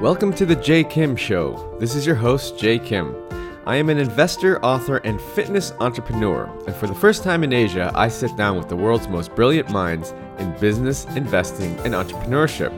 Welcome 0.00 0.34
to 0.34 0.44
the 0.44 0.56
Jay 0.56 0.82
Kim 0.82 1.14
Show. 1.14 1.76
This 1.78 1.94
is 1.94 2.04
your 2.04 2.16
host, 2.16 2.58
Jay 2.58 2.80
Kim. 2.80 3.16
I 3.64 3.76
am 3.76 3.88
an 3.88 3.96
investor, 3.96 4.62
author, 4.62 4.96
and 4.98 5.20
fitness 5.20 5.72
entrepreneur, 5.80 6.44
and 6.66 6.74
for 6.74 6.88
the 6.88 6.94
first 6.94 7.22
time 7.22 7.44
in 7.44 7.52
Asia, 7.52 7.92
I 7.94 8.08
sit 8.08 8.36
down 8.36 8.58
with 8.58 8.68
the 8.68 8.76
world's 8.76 9.08
most 9.08 9.34
brilliant 9.34 9.70
minds 9.70 10.12
in 10.38 10.52
business, 10.58 11.06
investing, 11.16 11.78
and 11.80 11.94
entrepreneurship. 11.94 12.72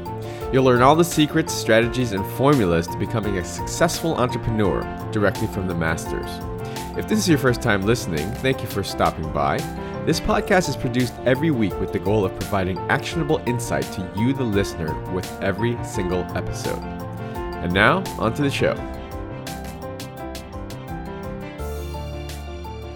You'll 0.53 0.64
learn 0.64 0.82
all 0.82 0.95
the 0.95 1.05
secrets, 1.05 1.55
strategies, 1.55 2.13
and 2.13 2.25
formulas 2.32 2.87
to 2.89 2.99
becoming 2.99 3.39
a 3.39 3.45
successful 3.45 4.14
entrepreneur 4.17 4.83
directly 5.11 5.48
from 5.48 5.67
the 5.67 5.75
masters. 5.75 6.30
If 6.98 7.09
this 7.09 7.19
is 7.19 7.29
your 7.29 7.39
first 7.39 7.62
time 7.62 7.83
listening, 7.83 8.30
thank 8.35 8.61
you 8.61 8.68
for 8.68 8.85
stopping 8.85 9.32
by. 9.32 9.57
This 10.04 10.21
podcast 10.21 10.68
is 10.68 10.76
produced 10.76 11.14
every 11.25 11.51
week 11.51 11.79
with 11.81 11.93
the 11.93 11.98
goal 11.98 12.25
of 12.25 12.39
providing 12.39 12.79
actionable 12.90 13.43
insight 13.46 13.90
to 13.95 14.09
you, 14.17 14.32
the 14.32 14.45
listener, 14.45 14.95
with 15.12 15.29
every 15.43 15.76
single 15.82 16.21
episode. 16.37 16.96
And 17.63 17.73
now, 17.73 18.05
onto 18.19 18.43
the 18.43 18.51
show. 18.51 18.75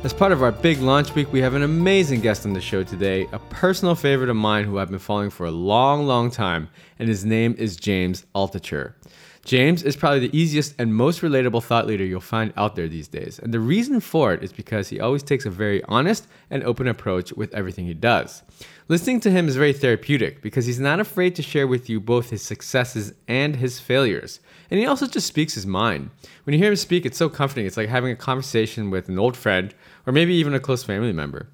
As 0.03 0.15
part 0.15 0.33
of 0.33 0.43
our 0.43 0.51
big 0.51 0.79
launch 0.81 1.15
week, 1.15 1.31
we 1.31 1.43
have 1.43 1.53
an 1.53 1.63
amazing 1.63 2.23
guest 2.23 2.47
on 2.47 2.55
the 2.55 2.61
show 2.61 2.83
today, 2.83 3.29
a 3.33 3.39
personal 3.39 3.95
favorite 3.95 4.31
of 4.31 4.37
mine 4.37 4.65
who 4.65 4.79
I've 4.79 4.89
been 4.89 4.99
following 4.99 5.29
for 5.29 5.45
a 5.45 5.51
long, 5.51 6.07
long 6.07 6.31
time, 6.31 6.71
and 6.99 7.07
his 7.07 7.25
name 7.27 7.55
is 7.59 7.77
James 7.77 8.25
Altucher. 8.35 8.95
James 9.45 9.83
is 9.83 9.97
probably 9.97 10.29
the 10.29 10.39
easiest 10.39 10.75
and 10.79 10.95
most 10.95 11.23
relatable 11.23 11.63
thought 11.63 11.87
leader 11.87 12.05
you'll 12.05 12.21
find 12.21 12.53
out 12.57 12.77
there 12.77 12.89
these 12.89 13.09
days. 13.09 13.39
And 13.39 13.55
the 13.55 13.61
reason 13.61 13.99
for 14.01 14.35
it 14.35 14.45
is 14.45 14.53
because 14.53 14.89
he 14.89 15.01
always 15.01 15.23
takes 15.23 15.47
a 15.47 15.51
very 15.51 15.83
honest 15.85 16.29
and 16.51 16.63
open 16.63 16.87
approach 16.87 17.33
with 17.33 17.53
everything 17.55 17.87
he 17.87 17.95
does. 17.95 18.43
Listening 18.89 19.19
to 19.21 19.31
him 19.31 19.49
is 19.49 19.57
very 19.57 19.73
therapeutic 19.73 20.43
because 20.43 20.67
he's 20.67 20.79
not 20.79 21.01
afraid 21.01 21.35
to 21.37 21.43
share 21.43 21.67
with 21.67 21.89
you 21.89 22.01
both 22.01 22.31
his 22.31 22.43
successes 22.43 23.15
and 23.29 23.57
his 23.57 23.81
failures. 23.81 24.41
And 24.71 24.79
he 24.79 24.87
also 24.87 25.07
just 25.07 25.27
speaks 25.27 25.55
his 25.55 25.67
mind. 25.67 26.11
When 26.45 26.53
you 26.53 26.59
hear 26.59 26.71
him 26.71 26.77
speak, 26.77 27.07
it's 27.07 27.19
so 27.19 27.31
comforting. 27.31 27.67
It's 27.67 27.79
like 27.79 27.89
having 27.89 28.13
a 28.13 28.17
conversation 28.17 28.91
with 28.91 29.09
an 29.09 29.19
old 29.19 29.37
friend 29.37 29.75
or 30.07 30.13
maybe 30.13 30.35
even 30.35 30.55
a 30.55 30.61
close 30.61 30.85
family 30.85 31.13
member. 31.13 31.49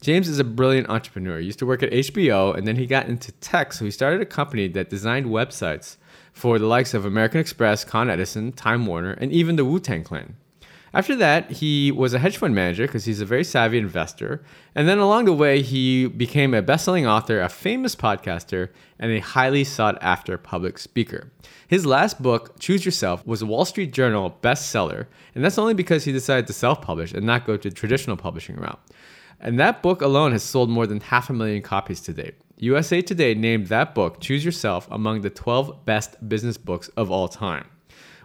James 0.00 0.28
is 0.28 0.38
a 0.38 0.44
brilliant 0.44 0.88
entrepreneur. 0.88 1.38
He 1.38 1.46
used 1.46 1.58
to 1.60 1.66
work 1.66 1.82
at 1.82 1.90
HBO 1.90 2.56
and 2.56 2.66
then 2.66 2.76
he 2.76 2.86
got 2.86 3.08
into 3.08 3.32
tech, 3.32 3.72
so 3.72 3.84
he 3.84 3.90
started 3.90 4.20
a 4.20 4.26
company 4.26 4.68
that 4.68 4.90
designed 4.90 5.26
websites 5.26 5.96
for 6.38 6.60
the 6.60 6.66
likes 6.66 6.94
of 6.94 7.04
American 7.04 7.40
Express, 7.40 7.84
Con 7.84 8.08
Edison, 8.08 8.52
Time 8.52 8.86
Warner, 8.86 9.10
and 9.10 9.32
even 9.32 9.56
the 9.56 9.64
Wu 9.64 9.80
Tang 9.80 10.04
Clan. 10.04 10.36
After 10.94 11.16
that, 11.16 11.50
he 11.50 11.90
was 11.90 12.14
a 12.14 12.20
hedge 12.20 12.36
fund 12.36 12.54
manager 12.54 12.86
because 12.86 13.04
he's 13.04 13.20
a 13.20 13.26
very 13.26 13.42
savvy 13.42 13.76
investor. 13.76 14.44
And 14.72 14.88
then 14.88 14.98
along 14.98 15.24
the 15.24 15.32
way, 15.32 15.62
he 15.62 16.06
became 16.06 16.54
a 16.54 16.62
best 16.62 16.84
selling 16.84 17.08
author, 17.08 17.40
a 17.40 17.48
famous 17.48 17.96
podcaster, 17.96 18.68
and 19.00 19.10
a 19.10 19.18
highly 19.18 19.64
sought 19.64 19.98
after 20.00 20.38
public 20.38 20.78
speaker. 20.78 21.32
His 21.66 21.84
last 21.84 22.22
book, 22.22 22.58
Choose 22.60 22.84
Yourself, 22.84 23.26
was 23.26 23.42
a 23.42 23.46
Wall 23.46 23.64
Street 23.64 23.92
Journal 23.92 24.38
bestseller, 24.40 25.08
and 25.34 25.44
that's 25.44 25.58
only 25.58 25.74
because 25.74 26.04
he 26.04 26.12
decided 26.12 26.46
to 26.46 26.52
self 26.52 26.80
publish 26.80 27.12
and 27.12 27.26
not 27.26 27.46
go 27.46 27.56
to 27.56 27.70
traditional 27.70 28.16
publishing 28.16 28.56
route. 28.56 28.80
And 29.40 29.58
that 29.58 29.82
book 29.82 30.02
alone 30.02 30.30
has 30.30 30.44
sold 30.44 30.70
more 30.70 30.86
than 30.86 31.00
half 31.00 31.28
a 31.30 31.32
million 31.32 31.62
copies 31.62 32.00
to 32.02 32.12
date. 32.12 32.36
USA 32.60 33.00
Today 33.00 33.34
named 33.34 33.68
that 33.68 33.94
book, 33.94 34.20
Choose 34.20 34.44
Yourself, 34.44 34.88
among 34.90 35.20
the 35.20 35.30
12 35.30 35.84
best 35.84 36.28
business 36.28 36.56
books 36.56 36.88
of 36.96 37.08
all 37.08 37.28
time. 37.28 37.68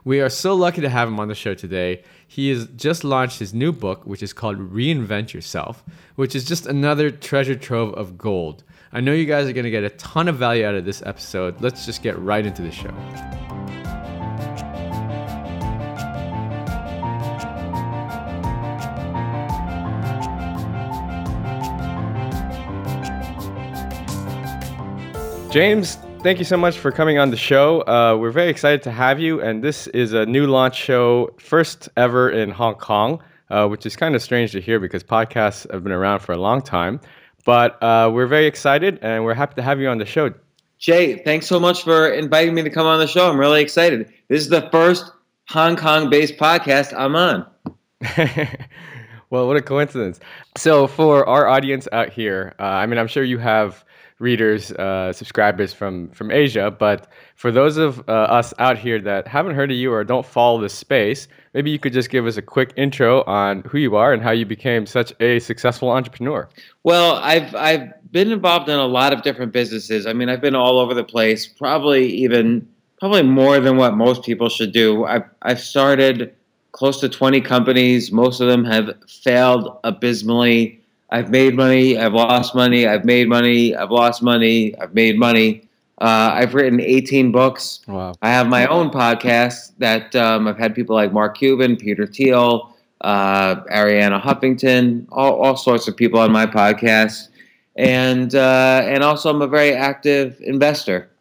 We 0.04 0.22
are 0.22 0.30
so 0.30 0.56
lucky 0.56 0.82
to 0.82 0.90
have 0.90 1.08
him 1.08 1.20
on 1.20 1.28
the 1.28 1.36
show 1.36 1.54
today. 1.54 2.04
He 2.28 2.50
has 2.50 2.66
just 2.76 3.04
launched 3.04 3.38
his 3.38 3.54
new 3.54 3.72
book, 3.72 4.08
which 4.08 4.24
is 4.24 4.34
called 4.34 4.58
Reinvent 4.58 5.34
Yourself, 5.34 5.84
which 6.16 6.36
is 6.36 6.46
just 6.46 6.66
another 6.66 7.12
treasure 7.12 7.56
trove 7.56 7.94
of 7.94 8.18
gold. 8.18 8.64
I 8.92 9.02
know 9.02 9.14
you 9.14 9.26
guys 9.26 9.48
are 9.48 9.54
going 9.54 9.66
to 9.66 9.72
get 9.72 9.84
a 9.84 9.92
ton 9.92 10.28
of 10.28 10.38
value 10.38 10.66
out 10.66 10.74
of 10.74 10.84
this 10.84 11.04
episode. 11.06 11.62
Let's 11.62 11.86
just 11.86 12.02
get 12.02 12.18
right 12.18 12.44
into 12.44 12.64
the 12.64 12.72
show. 12.72 13.43
James, 25.54 25.98
thank 26.24 26.40
you 26.40 26.46
so 26.46 26.58
much 26.58 26.80
for 26.80 26.92
coming 26.92 27.20
on 27.20 27.30
the 27.30 27.38
show. 27.38 27.82
Uh, 27.82 28.18
we're 28.20 28.32
very 28.32 28.50
excited 28.50 28.82
to 28.82 28.90
have 28.90 29.20
you, 29.20 29.40
and 29.40 29.64
this 29.64 29.86
is 29.90 30.12
a 30.12 30.26
new 30.26 30.48
launch 30.48 30.76
show, 30.76 31.30
first 31.38 31.88
ever 31.96 32.32
in 32.32 32.50
Hong 32.50 32.74
Kong, 32.74 33.22
uh, 33.52 33.68
which 33.68 33.86
is 33.86 33.96
kind 33.96 34.16
of 34.16 34.24
strange 34.24 34.52
to 34.54 34.60
hear 34.60 34.80
because 34.80 35.04
podcasts 35.04 35.72
have 35.72 35.84
been 35.84 35.92
around 35.92 36.22
for 36.22 36.32
a 36.32 36.38
long 36.38 36.60
time. 36.60 37.00
But 37.46 37.78
uh, 37.84 38.10
we're 38.12 38.26
very 38.26 38.48
excited, 38.48 38.98
and 39.04 39.24
we're 39.24 39.36
happy 39.36 39.54
to 39.54 39.62
have 39.62 39.80
you 39.80 39.90
on 39.90 40.00
the 40.00 40.08
show. 40.08 40.34
Jay, 40.80 41.18
thanks 41.20 41.46
so 41.46 41.60
much 41.60 41.84
for 41.84 42.08
inviting 42.10 42.56
me 42.56 42.64
to 42.64 42.72
come 42.72 42.88
on 42.88 42.98
the 42.98 43.06
show. 43.06 43.30
I'm 43.30 43.40
really 43.40 43.62
excited. 43.62 44.12
This 44.30 44.42
is 44.42 44.50
the 44.50 44.68
first 44.72 45.12
Hong 45.50 45.76
Kong 45.76 46.10
based 46.10 46.38
podcast 46.38 46.96
I'm 46.98 47.16
on. 47.16 47.46
well, 49.30 49.46
what 49.46 49.56
a 49.56 49.62
coincidence. 49.62 50.20
So, 50.58 50.88
for 50.88 51.30
our 51.30 51.46
audience 51.46 51.88
out 51.92 52.10
here, 52.10 52.56
uh, 52.58 52.64
I 52.64 52.88
mean, 52.88 52.98
I'm 52.98 53.06
sure 53.06 53.24
you 53.24 53.38
have 53.38 53.86
readers, 54.20 54.72
uh, 54.72 55.12
subscribers 55.14 55.74
from 55.74 56.10
from 56.10 56.32
Asia. 56.32 56.72
But 56.72 57.08
for 57.36 57.52
those 57.52 57.78
of 57.78 58.08
uh, 58.08 58.12
us 58.12 58.54
out 58.60 58.78
here 58.78 59.00
that 59.02 59.28
haven't 59.28 59.56
heard 59.56 59.72
of 59.72 59.78
you 59.78 59.92
or 59.92 60.04
don't 60.04 60.26
follow 60.26 60.62
this 60.62 60.74
space, 60.74 61.28
maybe 61.54 61.72
you 61.72 61.80
could 61.80 61.94
just 61.94 62.10
give 62.10 62.26
us 62.26 62.38
a 62.38 62.42
quick 62.42 62.74
intro 62.76 63.24
on 63.24 63.62
who 63.62 63.78
you 63.78 63.96
are 63.96 64.14
and 64.14 64.22
how 64.22 64.32
you 64.32 64.46
became 64.46 64.86
such 64.86 65.14
a 65.20 65.40
successful 65.40 65.90
entrepreneur. 65.90 66.48
Well, 66.84 67.16
I've 67.16 67.54
I've 67.56 68.12
been 68.12 68.32
involved 68.32 68.70
in 68.70 68.78
a 68.78 68.86
lot 68.86 69.14
of 69.14 69.24
different 69.24 69.52
businesses. 69.52 70.06
I 70.06 70.14
mean, 70.14 70.30
I've 70.30 70.42
been 70.42 70.56
all 70.56 70.80
over 70.80 70.94
the 70.94 71.04
place. 71.04 71.48
Probably 71.48 72.08
even 72.08 72.68
probably 73.00 73.24
more 73.24 73.60
than 73.60 73.78
what 73.78 73.96
most 73.96 74.24
people 74.24 74.50
should 74.50 74.72
do. 74.72 75.06
I've 75.06 75.26
I've 75.42 75.60
started 75.60 76.34
close 76.74 77.00
to 77.00 77.08
20 77.08 77.40
companies. 77.42 78.12
Most 78.12 78.42
of 78.42 78.48
them 78.48 78.66
have 78.66 78.92
failed 79.08 79.80
abysmally. 79.84 80.83
I've 81.14 81.30
made 81.30 81.56
money, 81.56 81.96
I've 81.96 82.16
lost 82.16 82.56
money, 82.56 82.88
I've 82.88 83.06
made 83.06 83.30
money, 83.30 83.76
I've 83.76 83.92
lost 83.92 84.24
money, 84.24 84.76
I've 84.80 84.96
made 84.96 85.20
money. 85.20 85.70
Uh, 86.02 86.32
I've 86.34 86.56
written 86.56 86.82
18 86.82 87.32
books. 87.32 87.82
Wow. 87.88 88.16
I 88.24 88.30
have 88.32 88.48
my 88.48 88.66
own 88.66 88.90
podcast 88.90 89.74
that 89.78 90.16
um, 90.16 90.48
I've 90.48 90.58
had 90.58 90.74
people 90.74 90.96
like 90.96 91.14
Mark 91.14 91.38
Cuban, 91.38 91.78
Peter 91.78 92.08
Thiel, 92.08 92.76
uh, 93.02 93.58
Arianna 93.66 94.20
Huffington, 94.20 95.06
all, 95.12 95.40
all 95.40 95.56
sorts 95.56 95.88
of 95.88 95.96
people 95.96 96.20
on 96.20 96.32
my 96.32 96.48
podcast. 96.48 97.28
And, 97.76 98.34
uh, 98.34 98.82
and 98.84 99.04
also, 99.04 99.30
I'm 99.30 99.44
a 99.44 99.48
very 99.48 99.72
active 99.72 100.42
investor. 100.42 101.12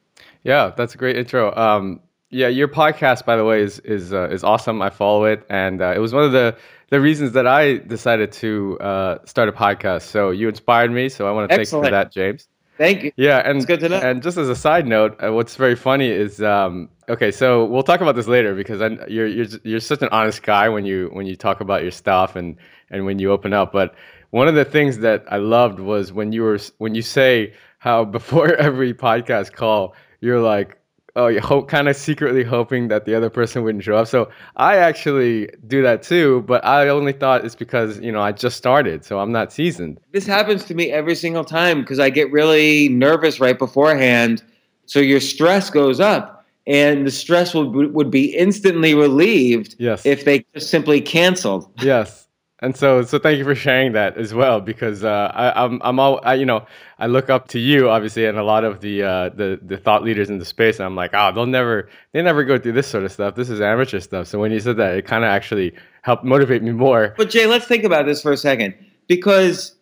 Yeah, 0.42 0.72
that's 0.74 0.94
a 0.94 0.98
great 0.98 1.18
intro. 1.18 1.54
Um, 1.54 2.00
yeah, 2.30 2.48
your 2.48 2.66
podcast, 2.66 3.26
by 3.26 3.36
the 3.36 3.44
way, 3.44 3.60
is 3.60 3.78
is 3.80 4.14
uh, 4.14 4.28
is 4.30 4.42
awesome. 4.42 4.80
I 4.80 4.88
follow 4.88 5.24
it, 5.24 5.44
and 5.50 5.82
uh, 5.82 5.92
it 5.94 5.98
was 5.98 6.14
one 6.14 6.24
of 6.24 6.32
the 6.32 6.56
the 6.92 7.00
reasons 7.00 7.32
that 7.32 7.46
I 7.46 7.78
decided 7.78 8.32
to 8.32 8.78
uh, 8.78 9.18
start 9.24 9.48
a 9.48 9.52
podcast. 9.52 10.02
So 10.02 10.30
you 10.30 10.46
inspired 10.50 10.92
me. 10.92 11.08
So 11.08 11.26
I 11.26 11.30
want 11.32 11.48
to 11.48 11.56
thank 11.56 11.66
you 11.72 11.82
for 11.82 11.90
that, 11.90 12.12
James. 12.12 12.48
Thank 12.76 13.02
you. 13.02 13.12
Yeah, 13.16 13.38
and 13.38 13.56
it's 13.56 13.64
good 13.64 13.80
to 13.80 13.88
know. 13.88 13.98
And 13.98 14.22
just 14.22 14.36
as 14.36 14.50
a 14.50 14.54
side 14.54 14.86
note, 14.86 15.16
uh, 15.24 15.32
what's 15.32 15.56
very 15.56 15.74
funny 15.74 16.10
is 16.10 16.42
um, 16.42 16.90
okay. 17.08 17.30
So 17.30 17.64
we'll 17.64 17.82
talk 17.82 18.02
about 18.02 18.14
this 18.14 18.26
later 18.26 18.54
because 18.54 18.82
I, 18.82 18.88
you're 19.08 19.26
you're 19.26 19.46
you're 19.64 19.80
such 19.80 20.02
an 20.02 20.10
honest 20.12 20.42
guy 20.42 20.68
when 20.68 20.84
you 20.84 21.08
when 21.14 21.24
you 21.24 21.34
talk 21.34 21.62
about 21.62 21.80
your 21.80 21.92
stuff 21.92 22.36
and 22.36 22.56
and 22.90 23.06
when 23.06 23.18
you 23.18 23.32
open 23.32 23.54
up. 23.54 23.72
But 23.72 23.94
one 24.28 24.46
of 24.46 24.54
the 24.54 24.64
things 24.66 24.98
that 24.98 25.24
I 25.30 25.38
loved 25.38 25.80
was 25.80 26.12
when 26.12 26.32
you 26.32 26.42
were 26.42 26.58
when 26.76 26.94
you 26.94 27.00
say 27.00 27.54
how 27.78 28.04
before 28.18 28.54
every 28.54 28.92
podcast 28.92 29.52
call 29.54 29.94
you're 30.20 30.40
like 30.40 30.78
oh, 31.16 31.26
you 31.26 31.40
hope 31.40 31.68
kind 31.68 31.88
of 31.88 31.96
secretly 31.96 32.42
hoping 32.42 32.88
that 32.88 33.04
the 33.04 33.14
other 33.14 33.30
person 33.30 33.62
wouldn't 33.62 33.84
show 33.84 33.96
up. 33.96 34.08
So 34.08 34.30
I 34.56 34.76
actually 34.76 35.48
do 35.66 35.82
that 35.82 36.02
too, 36.02 36.42
but 36.42 36.64
I 36.64 36.88
only 36.88 37.12
thought 37.12 37.44
it's 37.44 37.54
because 37.54 38.00
you 38.00 38.12
know 38.12 38.22
I 38.22 38.32
just 38.32 38.56
started, 38.56 39.04
so 39.04 39.20
I'm 39.20 39.32
not 39.32 39.52
seasoned. 39.52 40.00
This 40.12 40.26
happens 40.26 40.64
to 40.66 40.74
me 40.74 40.90
every 40.90 41.14
single 41.14 41.44
time 41.44 41.80
because 41.80 41.98
I 41.98 42.10
get 42.10 42.30
really 42.32 42.88
nervous 42.88 43.40
right 43.40 43.58
beforehand, 43.58 44.42
so 44.86 44.98
your 44.98 45.20
stress 45.20 45.70
goes 45.70 46.00
up. 46.00 46.38
And 46.64 47.04
the 47.08 47.10
stress 47.10 47.54
would 47.54 47.92
would 47.92 48.10
be 48.10 48.26
instantly 48.36 48.94
relieved 48.94 49.74
yes. 49.80 50.06
if 50.06 50.24
they 50.24 50.44
just 50.54 50.70
simply 50.70 51.00
canceled. 51.00 51.68
Yes, 51.82 52.21
and 52.62 52.74
so, 52.74 53.02
so 53.02 53.18
thank 53.18 53.36
you 53.36 53.44
for 53.44 53.54
sharing 53.54 53.92
that 53.92 54.16
as 54.16 54.32
well, 54.32 54.60
because 54.60 55.04
uh, 55.04 55.30
I, 55.34 55.64
I'm, 55.64 55.82
I'm 55.84 55.98
all, 55.98 56.20
I, 56.22 56.34
you 56.34 56.46
know, 56.46 56.64
I 56.98 57.06
look 57.08 57.28
up 57.28 57.48
to 57.48 57.58
you 57.58 57.90
obviously, 57.90 58.24
and 58.24 58.38
a 58.38 58.44
lot 58.44 58.64
of 58.64 58.80
the, 58.80 59.02
uh, 59.02 59.28
the, 59.30 59.60
the 59.60 59.76
thought 59.76 60.02
leaders 60.04 60.30
in 60.30 60.38
the 60.38 60.44
space, 60.44 60.78
and 60.78 60.86
I'm 60.86 60.96
like, 60.96 61.10
oh, 61.12 61.32
they'll 61.34 61.44
never, 61.44 61.88
they 62.12 62.22
never 62.22 62.44
go 62.44 62.58
through 62.58 62.72
this 62.72 62.86
sort 62.86 63.04
of 63.04 63.12
stuff. 63.12 63.34
This 63.34 63.50
is 63.50 63.60
amateur 63.60 64.00
stuff. 64.00 64.28
So 64.28 64.38
when 64.38 64.52
you 64.52 64.60
said 64.60 64.78
that, 64.78 64.96
it 64.96 65.06
kind 65.06 65.24
of 65.24 65.28
actually 65.28 65.74
helped 66.02 66.24
motivate 66.24 66.62
me 66.62 66.72
more. 66.72 67.14
But 67.18 67.28
Jay, 67.28 67.46
let's 67.46 67.66
think 67.66 67.84
about 67.84 68.06
this 68.06 68.22
for 68.22 68.32
a 68.32 68.36
second, 68.36 68.74
because 69.08 69.74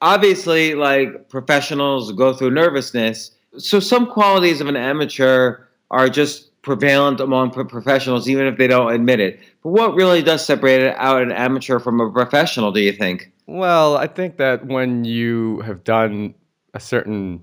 obviously, 0.00 0.74
like 0.74 1.28
professionals 1.28 2.12
go 2.12 2.32
through 2.32 2.50
nervousness. 2.50 3.32
So 3.58 3.80
some 3.80 4.06
qualities 4.06 4.60
of 4.60 4.68
an 4.68 4.76
amateur 4.76 5.64
are 5.90 6.08
just 6.08 6.49
prevalent 6.62 7.20
among 7.20 7.50
professionals, 7.50 8.28
even 8.28 8.46
if 8.46 8.58
they 8.58 8.66
don't 8.66 8.92
admit 8.92 9.20
it. 9.20 9.40
But 9.62 9.70
what 9.70 9.94
really 9.94 10.22
does 10.22 10.44
separate 10.44 10.94
out 10.96 11.22
an 11.22 11.32
amateur 11.32 11.78
from 11.78 12.00
a 12.00 12.10
professional, 12.10 12.72
do 12.72 12.80
you 12.80 12.92
think? 12.92 13.32
Well, 13.46 13.96
I 13.96 14.06
think 14.06 14.36
that 14.36 14.66
when 14.66 15.04
you 15.04 15.60
have 15.60 15.84
done 15.84 16.34
a 16.74 16.80
certain 16.80 17.40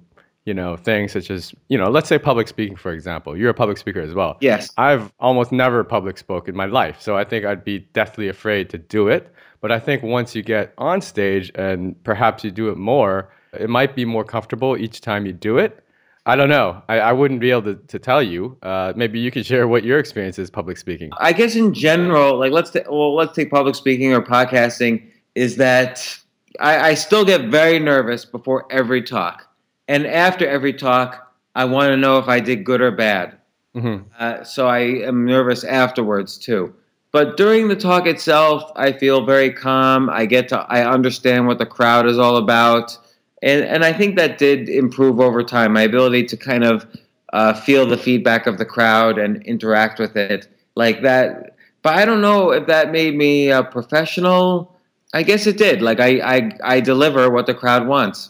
you 0.48 0.54
know, 0.54 0.78
things 0.78 1.12
such 1.12 1.30
as, 1.30 1.54
you 1.68 1.78
know, 1.78 1.90
let's 1.90 2.08
say 2.08 2.18
public 2.18 2.48
speaking, 2.48 2.78
for 2.78 2.94
example. 2.94 3.36
You're 3.36 3.50
a 3.50 3.54
public 3.54 3.78
speaker 3.78 4.00
as 4.00 4.14
well. 4.14 4.38
Yes. 4.40 4.72
I've 4.78 5.12
almost 5.20 5.52
never 5.52 5.84
public 5.84 6.18
spoke 6.18 6.48
in 6.48 6.56
my 6.56 6.68
life. 6.68 7.02
So 7.02 7.18
I 7.18 7.26
think 7.26 7.44
I'd 7.44 7.66
be 7.66 7.80
deathly 7.92 8.30
afraid 8.30 8.70
to 8.70 8.78
do 8.78 9.10
it. 9.10 9.30
But 9.60 9.74
I 9.74 9.80
think 9.80 10.04
once 10.04 10.36
you 10.36 10.44
get 10.44 10.74
on 10.78 11.02
stage 11.02 11.52
and 11.56 12.02
perhaps 12.06 12.46
you 12.46 12.52
do 12.52 12.70
it 12.70 12.78
more, 12.78 13.30
it 13.60 13.70
might 13.70 13.94
be 13.94 14.06
more 14.06 14.24
comfortable 14.24 14.78
each 14.78 15.02
time 15.02 15.26
you 15.26 15.34
do 15.34 15.58
it. 15.58 15.84
I 16.28 16.36
don't 16.36 16.50
know. 16.50 16.84
I, 16.90 17.00
I 17.00 17.14
wouldn't 17.14 17.40
be 17.40 17.52
able 17.52 17.62
to, 17.64 17.76
to 17.76 18.00
tell 18.00 18.22
you. 18.22 18.58
Uh, 18.62 18.92
maybe 18.98 19.18
you 19.18 19.32
could 19.32 19.46
share 19.46 19.66
what 19.66 19.86
your 19.86 19.98
experience 19.98 20.38
is 20.38 20.50
public 20.50 20.78
speaking. 20.78 21.10
I 21.20 21.32
guess 21.32 21.56
in 21.56 21.74
general, 21.74 22.38
like 22.38 22.52
let's 22.52 22.72
well, 22.90 23.16
let's 23.16 23.34
take 23.34 23.50
public 23.50 23.76
speaking 23.76 24.14
or 24.14 24.22
podcasting. 24.22 25.10
Is 25.36 25.56
that 25.56 26.20
I, 26.60 26.90
I 26.90 26.94
still 26.96 27.24
get 27.24 27.46
very 27.46 27.80
nervous 27.80 28.26
before 28.26 28.68
every 28.70 29.02
talk, 29.02 29.48
and 29.88 30.06
after 30.06 30.46
every 30.46 30.74
talk, 30.74 31.34
I 31.56 31.64
want 31.64 31.92
to 31.92 31.98
know 31.98 32.20
if 32.20 32.28
I 32.28 32.42
did 32.42 32.66
good 32.66 32.82
or 32.82 32.92
bad. 32.92 33.38
Mm-hmm. 33.74 34.04
Uh, 34.20 34.44
so 34.44 34.68
I 34.68 34.80
am 34.80 35.26
nervous 35.26 35.64
afterwards 35.64 36.38
too. 36.38 36.76
But 37.14 37.38
during 37.38 37.70
the 37.70 37.76
talk 37.76 38.06
itself, 38.06 38.70
I 38.76 38.92
feel 38.92 39.26
very 39.26 39.52
calm. 39.54 40.10
I 40.10 40.26
get 40.26 40.50
to 40.50 40.60
I 40.60 40.86
understand 40.86 41.48
what 41.48 41.58
the 41.58 41.66
crowd 41.66 42.06
is 42.06 42.18
all 42.18 42.36
about, 42.36 42.98
and 43.42 43.64
and 43.66 43.84
I 43.86 43.94
think 43.94 44.16
that 44.18 44.38
did 44.38 44.70
improve 44.70 45.20
over 45.20 45.44
time. 45.44 45.74
My 45.74 45.82
ability 45.84 46.24
to 46.26 46.38
kind 46.38 46.64
of 46.64 46.86
uh, 47.34 47.54
feel 47.54 47.86
the 47.86 47.98
feedback 47.98 48.48
of 48.48 48.58
the 48.58 48.66
crowd 48.66 49.18
and 49.18 49.44
interact 49.44 50.00
with 50.00 50.16
it 50.16 50.48
like 50.76 51.02
that. 51.02 51.56
But 51.82 51.96
I 51.96 52.06
don't 52.06 52.22
know 52.22 52.52
if 52.52 52.68
that 52.68 52.92
made 52.92 53.16
me 53.16 53.50
a 53.50 53.64
professional. 53.64 54.76
I 55.14 55.24
guess 55.24 55.48
it 55.48 55.58
did. 55.58 55.82
Like 55.82 56.00
I 56.00 56.20
I, 56.20 56.52
I 56.64 56.80
deliver 56.80 57.30
what 57.30 57.46
the 57.46 57.54
crowd 57.54 57.88
wants, 57.88 58.30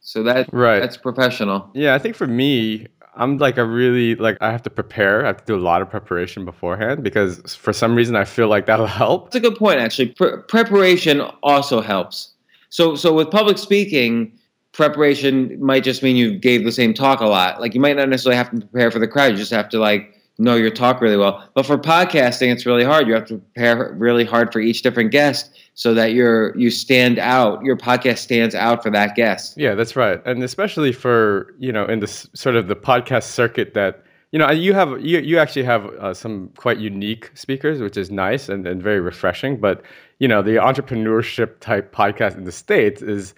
so 0.00 0.22
that 0.24 0.48
Right. 0.52 0.80
that's 0.80 0.96
professional. 0.96 1.68
Yeah, 1.74 1.94
I 1.94 1.98
think 1.98 2.14
for 2.14 2.26
me, 2.26 2.86
I'm 3.16 3.38
like 3.38 3.58
a 3.58 3.64
really 3.64 4.14
like 4.14 4.38
I 4.40 4.50
have 4.52 4.62
to 4.62 4.70
prepare. 4.70 5.24
I 5.24 5.28
have 5.28 5.38
to 5.38 5.44
do 5.44 5.56
a 5.56 5.60
lot 5.60 5.82
of 5.82 5.90
preparation 5.90 6.44
beforehand 6.44 7.02
because 7.02 7.56
for 7.56 7.72
some 7.72 7.94
reason 7.94 8.16
I 8.16 8.24
feel 8.24 8.48
like 8.48 8.66
that'll 8.66 8.86
help. 9.04 9.26
That's 9.26 9.36
a 9.36 9.40
good 9.40 9.56
point, 9.56 9.80
actually. 9.80 10.08
Pre- 10.10 10.42
preparation 10.48 11.20
also 11.42 11.80
helps. 11.80 12.28
So, 12.70 12.94
so 12.96 13.12
with 13.12 13.30
public 13.30 13.58
speaking, 13.58 14.32
preparation 14.72 15.62
might 15.64 15.84
just 15.84 16.02
mean 16.02 16.16
you 16.16 16.38
gave 16.38 16.64
the 16.64 16.72
same 16.72 16.94
talk 16.94 17.20
a 17.20 17.26
lot. 17.26 17.60
Like 17.60 17.74
you 17.74 17.80
might 17.80 17.96
not 17.96 18.08
necessarily 18.08 18.36
have 18.36 18.50
to 18.50 18.60
prepare 18.60 18.90
for 18.90 18.98
the 18.98 19.08
crowd. 19.08 19.32
You 19.32 19.36
just 19.36 19.52
have 19.52 19.68
to 19.68 19.78
like 19.78 20.18
know 20.38 20.54
your 20.54 20.70
talk 20.70 21.00
really 21.02 21.18
well. 21.18 21.46
But 21.54 21.66
for 21.66 21.76
podcasting, 21.76 22.50
it's 22.50 22.64
really 22.64 22.82
hard. 22.82 23.06
You 23.06 23.12
have 23.12 23.26
to 23.26 23.38
prepare 23.38 23.94
really 23.98 24.24
hard 24.24 24.50
for 24.50 24.60
each 24.60 24.80
different 24.80 25.10
guest 25.10 25.50
so 25.74 25.92
that 25.92 26.14
you're 26.14 26.56
you 26.56 26.70
stand 26.70 27.18
out. 27.18 27.62
Your 27.62 27.76
podcast 27.76 28.18
stands 28.18 28.54
out 28.54 28.82
for 28.82 28.90
that 28.90 29.14
guest. 29.14 29.58
Yeah, 29.58 29.74
that's 29.74 29.94
right. 29.94 30.22
And 30.24 30.42
especially 30.42 30.92
for, 30.92 31.54
you 31.58 31.70
know, 31.70 31.84
in 31.84 32.00
this 32.00 32.28
sort 32.34 32.56
of 32.56 32.68
the 32.68 32.76
podcast 32.76 33.24
circuit 33.24 33.74
that, 33.74 34.02
you 34.32 34.38
know, 34.38 34.50
you 34.50 34.72
have, 34.72 34.98
you, 35.02 35.18
you 35.20 35.38
actually 35.38 35.64
have 35.64 35.84
uh, 35.84 36.14
some 36.14 36.48
quite 36.56 36.78
unique 36.78 37.30
speakers, 37.34 37.82
which 37.82 37.98
is 37.98 38.10
nice 38.10 38.48
and, 38.48 38.66
and 38.66 38.82
very 38.82 39.00
refreshing. 39.00 39.60
But, 39.60 39.82
you 40.18 40.28
know, 40.28 40.40
the 40.40 40.56
entrepreneurship 40.56 41.60
type 41.60 41.94
podcast 41.94 42.38
in 42.38 42.44
the 42.44 42.52
States 42.52 43.02
is, 43.02 43.34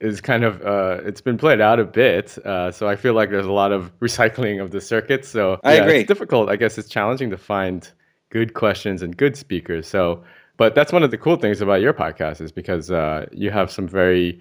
is 0.00 0.20
kind 0.20 0.44
of, 0.44 0.62
uh, 0.62 1.00
it's 1.04 1.20
been 1.20 1.38
played 1.38 1.60
out 1.60 1.80
a 1.80 1.84
bit. 1.84 2.38
Uh, 2.46 2.70
so 2.70 2.88
I 2.88 2.96
feel 2.96 3.14
like 3.14 3.30
there's 3.30 3.46
a 3.46 3.52
lot 3.52 3.72
of 3.72 3.92
recycling 4.00 4.62
of 4.62 4.70
the 4.70 4.80
circuits. 4.80 5.28
So 5.28 5.60
I 5.64 5.74
yeah, 5.74 5.82
agree. 5.82 5.98
It's 6.00 6.08
difficult. 6.08 6.48
I 6.48 6.56
guess 6.56 6.78
it's 6.78 6.88
challenging 6.88 7.30
to 7.30 7.38
find 7.38 7.90
good 8.30 8.54
questions 8.54 9.02
and 9.02 9.16
good 9.16 9.36
speakers. 9.36 9.86
So, 9.86 10.22
but 10.56 10.74
that's 10.74 10.92
one 10.92 11.02
of 11.02 11.10
the 11.10 11.18
cool 11.18 11.36
things 11.36 11.60
about 11.60 11.80
your 11.80 11.92
podcast 11.92 12.40
is 12.40 12.52
because 12.52 12.90
uh, 12.90 13.26
you 13.32 13.50
have 13.50 13.70
some 13.70 13.88
very, 13.88 14.40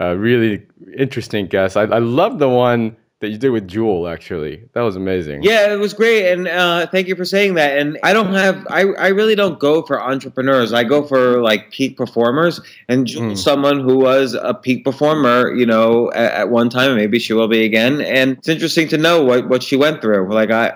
uh, 0.00 0.16
really 0.16 0.66
interesting 0.96 1.46
guests. 1.46 1.76
I, 1.76 1.82
I 1.82 1.98
love 1.98 2.38
the 2.38 2.48
one 2.48 2.96
that 3.20 3.30
you 3.30 3.38
did 3.38 3.48
with 3.50 3.66
Jewel. 3.66 4.08
Actually, 4.08 4.62
that 4.74 4.82
was 4.82 4.94
amazing. 4.96 5.42
Yeah, 5.42 5.72
it 5.72 5.78
was 5.78 5.94
great, 5.94 6.30
and 6.30 6.46
uh, 6.48 6.86
thank 6.86 7.08
you 7.08 7.16
for 7.16 7.24
saying 7.24 7.54
that. 7.54 7.78
And 7.78 7.98
I 8.02 8.12
don't 8.12 8.34
have, 8.34 8.66
I, 8.68 8.82
I 8.98 9.08
really 9.08 9.34
don't 9.34 9.58
go 9.58 9.82
for 9.82 10.02
entrepreneurs. 10.02 10.72
I 10.74 10.84
go 10.84 11.02
for 11.02 11.40
like 11.40 11.70
peak 11.70 11.96
performers, 11.96 12.60
and 12.88 13.06
Jewel's 13.06 13.40
Mm. 13.40 13.44
someone 13.44 13.80
who 13.80 13.96
was 13.98 14.34
a 14.34 14.52
peak 14.52 14.84
performer, 14.84 15.52
you 15.54 15.64
know, 15.64 16.12
at, 16.12 16.32
at 16.32 16.50
one 16.50 16.68
time, 16.68 16.90
and 16.90 16.96
maybe 16.98 17.18
she 17.18 17.32
will 17.32 17.48
be 17.48 17.64
again. 17.64 18.00
And 18.02 18.32
it's 18.38 18.48
interesting 18.48 18.88
to 18.88 18.98
know 18.98 19.22
what 19.24 19.48
what 19.48 19.62
she 19.62 19.76
went 19.76 20.02
through. 20.02 20.32
Like 20.32 20.50
I, 20.50 20.72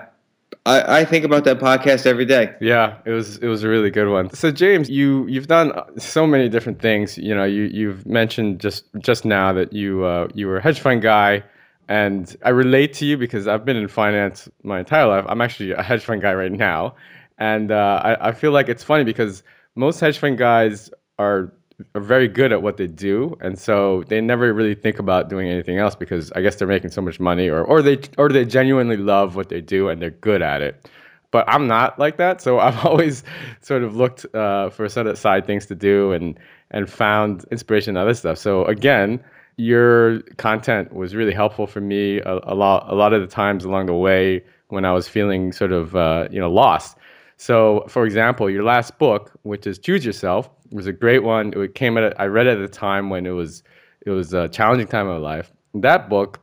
I, 0.65 0.99
I 1.01 1.05
think 1.05 1.23
about 1.25 1.43
that 1.45 1.59
podcast 1.59 2.05
every 2.05 2.25
day. 2.25 2.53
Yeah, 2.59 2.97
it 3.05 3.11
was 3.11 3.37
it 3.37 3.47
was 3.47 3.63
a 3.63 3.69
really 3.69 3.91
good 3.91 4.09
one. 4.09 4.31
So 4.33 4.51
James, 4.51 4.89
you 4.89 5.27
you've 5.27 5.47
done 5.47 5.71
so 5.99 6.25
many 6.25 6.49
different 6.49 6.81
things. 6.81 7.17
You 7.17 7.35
know, 7.35 7.43
you 7.45 7.63
you've 7.63 8.05
mentioned 8.07 8.59
just 8.59 8.85
just 8.99 9.25
now 9.25 9.53
that 9.53 9.73
you 9.73 10.03
uh, 10.03 10.27
you 10.33 10.47
were 10.47 10.57
a 10.57 10.61
hedge 10.61 10.79
fund 10.79 11.01
guy, 11.01 11.43
and 11.91 12.37
I 12.45 12.49
relate 12.49 12.93
to 12.93 13.05
you 13.05 13.17
because 13.17 13.49
I've 13.49 13.65
been 13.65 13.75
in 13.75 13.89
finance 13.89 14.47
my 14.63 14.79
entire 14.79 15.07
life. 15.07 15.25
I'm 15.27 15.41
actually 15.41 15.71
a 15.73 15.83
hedge 15.83 16.05
fund 16.05 16.21
guy 16.21 16.33
right 16.33 16.51
now, 16.51 16.95
and 17.37 17.69
uh, 17.69 17.99
I 18.01 18.29
I 18.29 18.31
feel 18.31 18.53
like 18.53 18.69
it's 18.69 18.81
funny 18.83 19.03
because 19.03 19.43
most 19.75 19.99
hedge 19.99 20.17
fund 20.17 20.37
guys 20.37 20.89
are 21.19 21.51
are 21.93 21.99
very 21.99 22.29
good 22.29 22.53
at 22.53 22.61
what 22.61 22.77
they 22.77 22.87
do, 22.87 23.35
and 23.41 23.59
so 23.59 24.03
they 24.07 24.21
never 24.21 24.53
really 24.53 24.73
think 24.73 24.99
about 24.99 25.27
doing 25.27 25.49
anything 25.49 25.79
else 25.79 25.93
because 25.93 26.31
I 26.31 26.41
guess 26.41 26.55
they're 26.55 26.67
making 26.67 26.91
so 26.91 27.01
much 27.01 27.19
money, 27.19 27.49
or 27.49 27.61
or 27.61 27.81
they 27.81 27.99
or 28.17 28.29
they 28.29 28.45
genuinely 28.45 28.97
love 28.97 29.35
what 29.35 29.49
they 29.49 29.59
do 29.59 29.89
and 29.89 30.01
they're 30.01 30.11
good 30.11 30.41
at 30.41 30.61
it. 30.61 30.89
But 31.31 31.43
I'm 31.49 31.67
not 31.67 31.99
like 31.99 32.15
that, 32.17 32.39
so 32.41 32.59
I've 32.59 32.85
always 32.89 33.21
sort 33.59 33.83
of 33.83 33.97
looked 33.97 34.25
uh, 34.33 34.69
for 34.69 34.87
set 34.87 35.07
of 35.07 35.17
side 35.17 35.45
things 35.45 35.65
to 35.65 35.75
do 35.75 36.13
and 36.13 36.39
and 36.69 36.89
found 36.89 37.43
inspiration 37.51 37.97
in 37.97 38.01
other 38.01 38.13
stuff. 38.13 38.37
So 38.37 38.63
again, 38.63 39.21
your 39.57 40.21
content 40.37 40.93
was 40.93 41.15
really 41.15 41.33
helpful 41.33 41.67
for 41.67 41.81
me 41.81 42.19
a, 42.19 42.39
a 42.43 42.55
lot 42.55 42.91
a 42.91 42.95
lot 42.95 43.13
of 43.13 43.21
the 43.21 43.27
times 43.27 43.63
along 43.65 43.85
the 43.87 43.93
way 43.93 44.43
when 44.69 44.85
I 44.85 44.91
was 44.93 45.07
feeling 45.07 45.51
sort 45.51 45.71
of 45.71 45.95
uh, 45.95 46.27
you 46.31 46.39
know 46.39 46.51
lost. 46.51 46.97
So, 47.37 47.85
for 47.87 48.05
example, 48.05 48.49
your 48.49 48.63
last 48.63 48.99
book, 48.99 49.31
which 49.41 49.65
is 49.65 49.79
Choose 49.79 50.05
Yourself, 50.05 50.49
was 50.71 50.85
a 50.85 50.93
great 50.93 51.23
one. 51.23 51.53
It 51.55 51.73
came 51.73 51.97
at 51.97 52.03
a, 52.03 52.21
I 52.21 52.27
read 52.27 52.45
it 52.45 52.59
at 52.59 52.63
a 52.63 52.67
time 52.67 53.09
when 53.09 53.25
it 53.25 53.31
was 53.31 53.63
it 54.05 54.11
was 54.11 54.33
a 54.33 54.47
challenging 54.47 54.87
time 54.87 55.07
in 55.07 55.13
my 55.13 55.17
life. 55.17 55.51
That 55.73 56.09
book 56.09 56.39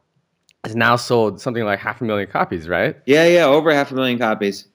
has 0.65 0.75
now 0.75 0.97
sold 0.97 1.41
something 1.41 1.65
like 1.65 1.79
half 1.79 2.01
a 2.01 2.05
million 2.05 2.29
copies, 2.29 2.69
right? 2.69 2.97
Yeah, 3.07 3.27
yeah, 3.27 3.45
over 3.45 3.73
half 3.73 3.91
a 3.91 3.95
million 3.95 4.19
copies. 4.19 4.67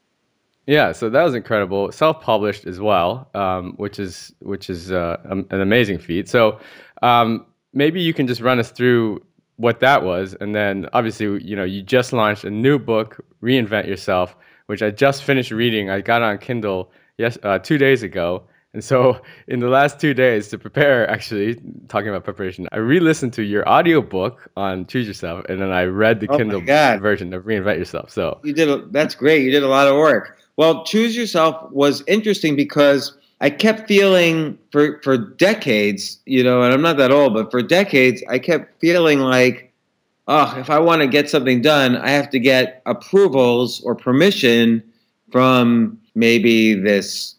Yeah, 0.66 0.92
so 0.92 1.10
that 1.10 1.22
was 1.22 1.34
incredible. 1.34 1.92
Self-published 1.92 2.64
as 2.64 2.80
well, 2.80 3.28
um, 3.34 3.74
which 3.76 3.98
is 3.98 4.32
which 4.40 4.70
is 4.70 4.90
uh, 4.90 5.18
an 5.24 5.60
amazing 5.60 5.98
feat. 5.98 6.28
So 6.28 6.58
um, 7.02 7.44
maybe 7.74 8.00
you 8.00 8.14
can 8.14 8.26
just 8.26 8.40
run 8.40 8.58
us 8.58 8.70
through 8.70 9.22
what 9.56 9.80
that 9.80 10.02
was, 10.02 10.34
and 10.40 10.54
then 10.54 10.88
obviously 10.92 11.42
you 11.44 11.56
know 11.56 11.64
you 11.64 11.82
just 11.82 12.12
launched 12.12 12.44
a 12.44 12.50
new 12.50 12.78
book, 12.78 13.24
Reinvent 13.42 13.86
Yourself, 13.86 14.36
which 14.66 14.82
I 14.82 14.90
just 14.90 15.24
finished 15.24 15.50
reading. 15.50 15.90
I 15.90 16.00
got 16.00 16.22
on 16.22 16.38
Kindle 16.38 16.90
yes 17.18 17.38
uh, 17.42 17.58
two 17.58 17.78
days 17.78 18.02
ago, 18.02 18.44
and 18.72 18.82
so 18.82 19.20
in 19.48 19.60
the 19.60 19.68
last 19.68 20.00
two 20.00 20.14
days 20.14 20.48
to 20.48 20.58
prepare, 20.58 21.08
actually 21.08 21.60
talking 21.88 22.08
about 22.08 22.24
preparation, 22.24 22.68
I 22.72 22.78
re-listened 22.78 23.32
to 23.34 23.42
your 23.42 23.68
audiobook 23.68 24.50
on 24.56 24.86
Choose 24.86 25.06
Yourself, 25.06 25.44
and 25.48 25.60
then 25.60 25.70
I 25.70 25.84
read 25.84 26.20
the 26.20 26.28
Oh 26.30 26.38
Kindle 26.38 26.60
version 26.60 27.32
of 27.32 27.44
Reinvent 27.44 27.78
Yourself. 27.78 28.10
So 28.10 28.40
You 28.42 28.52
did. 28.52 28.68
A, 28.68 28.86
that's 28.90 29.14
great. 29.14 29.42
You 29.42 29.50
did 29.50 29.62
a 29.62 29.68
lot 29.68 29.86
of 29.86 29.94
work. 29.96 30.38
Well, 30.56 30.84
choose 30.84 31.16
yourself 31.16 31.70
was 31.72 32.04
interesting 32.06 32.54
because 32.54 33.16
I 33.44 33.50
kept 33.50 33.86
feeling 33.86 34.58
for 34.72 35.02
for 35.02 35.18
decades, 35.18 36.18
you 36.24 36.42
know, 36.42 36.62
and 36.62 36.72
I'm 36.72 36.80
not 36.80 36.96
that 36.96 37.10
old, 37.10 37.34
but 37.34 37.50
for 37.50 37.60
decades, 37.60 38.22
I 38.26 38.38
kept 38.38 38.80
feeling 38.80 39.20
like, 39.20 39.70
oh, 40.28 40.54
if 40.56 40.70
I 40.70 40.78
want 40.78 41.02
to 41.02 41.06
get 41.06 41.28
something 41.28 41.60
done, 41.60 41.94
I 41.94 42.08
have 42.08 42.30
to 42.30 42.38
get 42.38 42.80
approvals 42.86 43.82
or 43.82 43.94
permission 43.94 44.82
from 45.30 46.00
maybe 46.14 46.72
this 46.72 47.34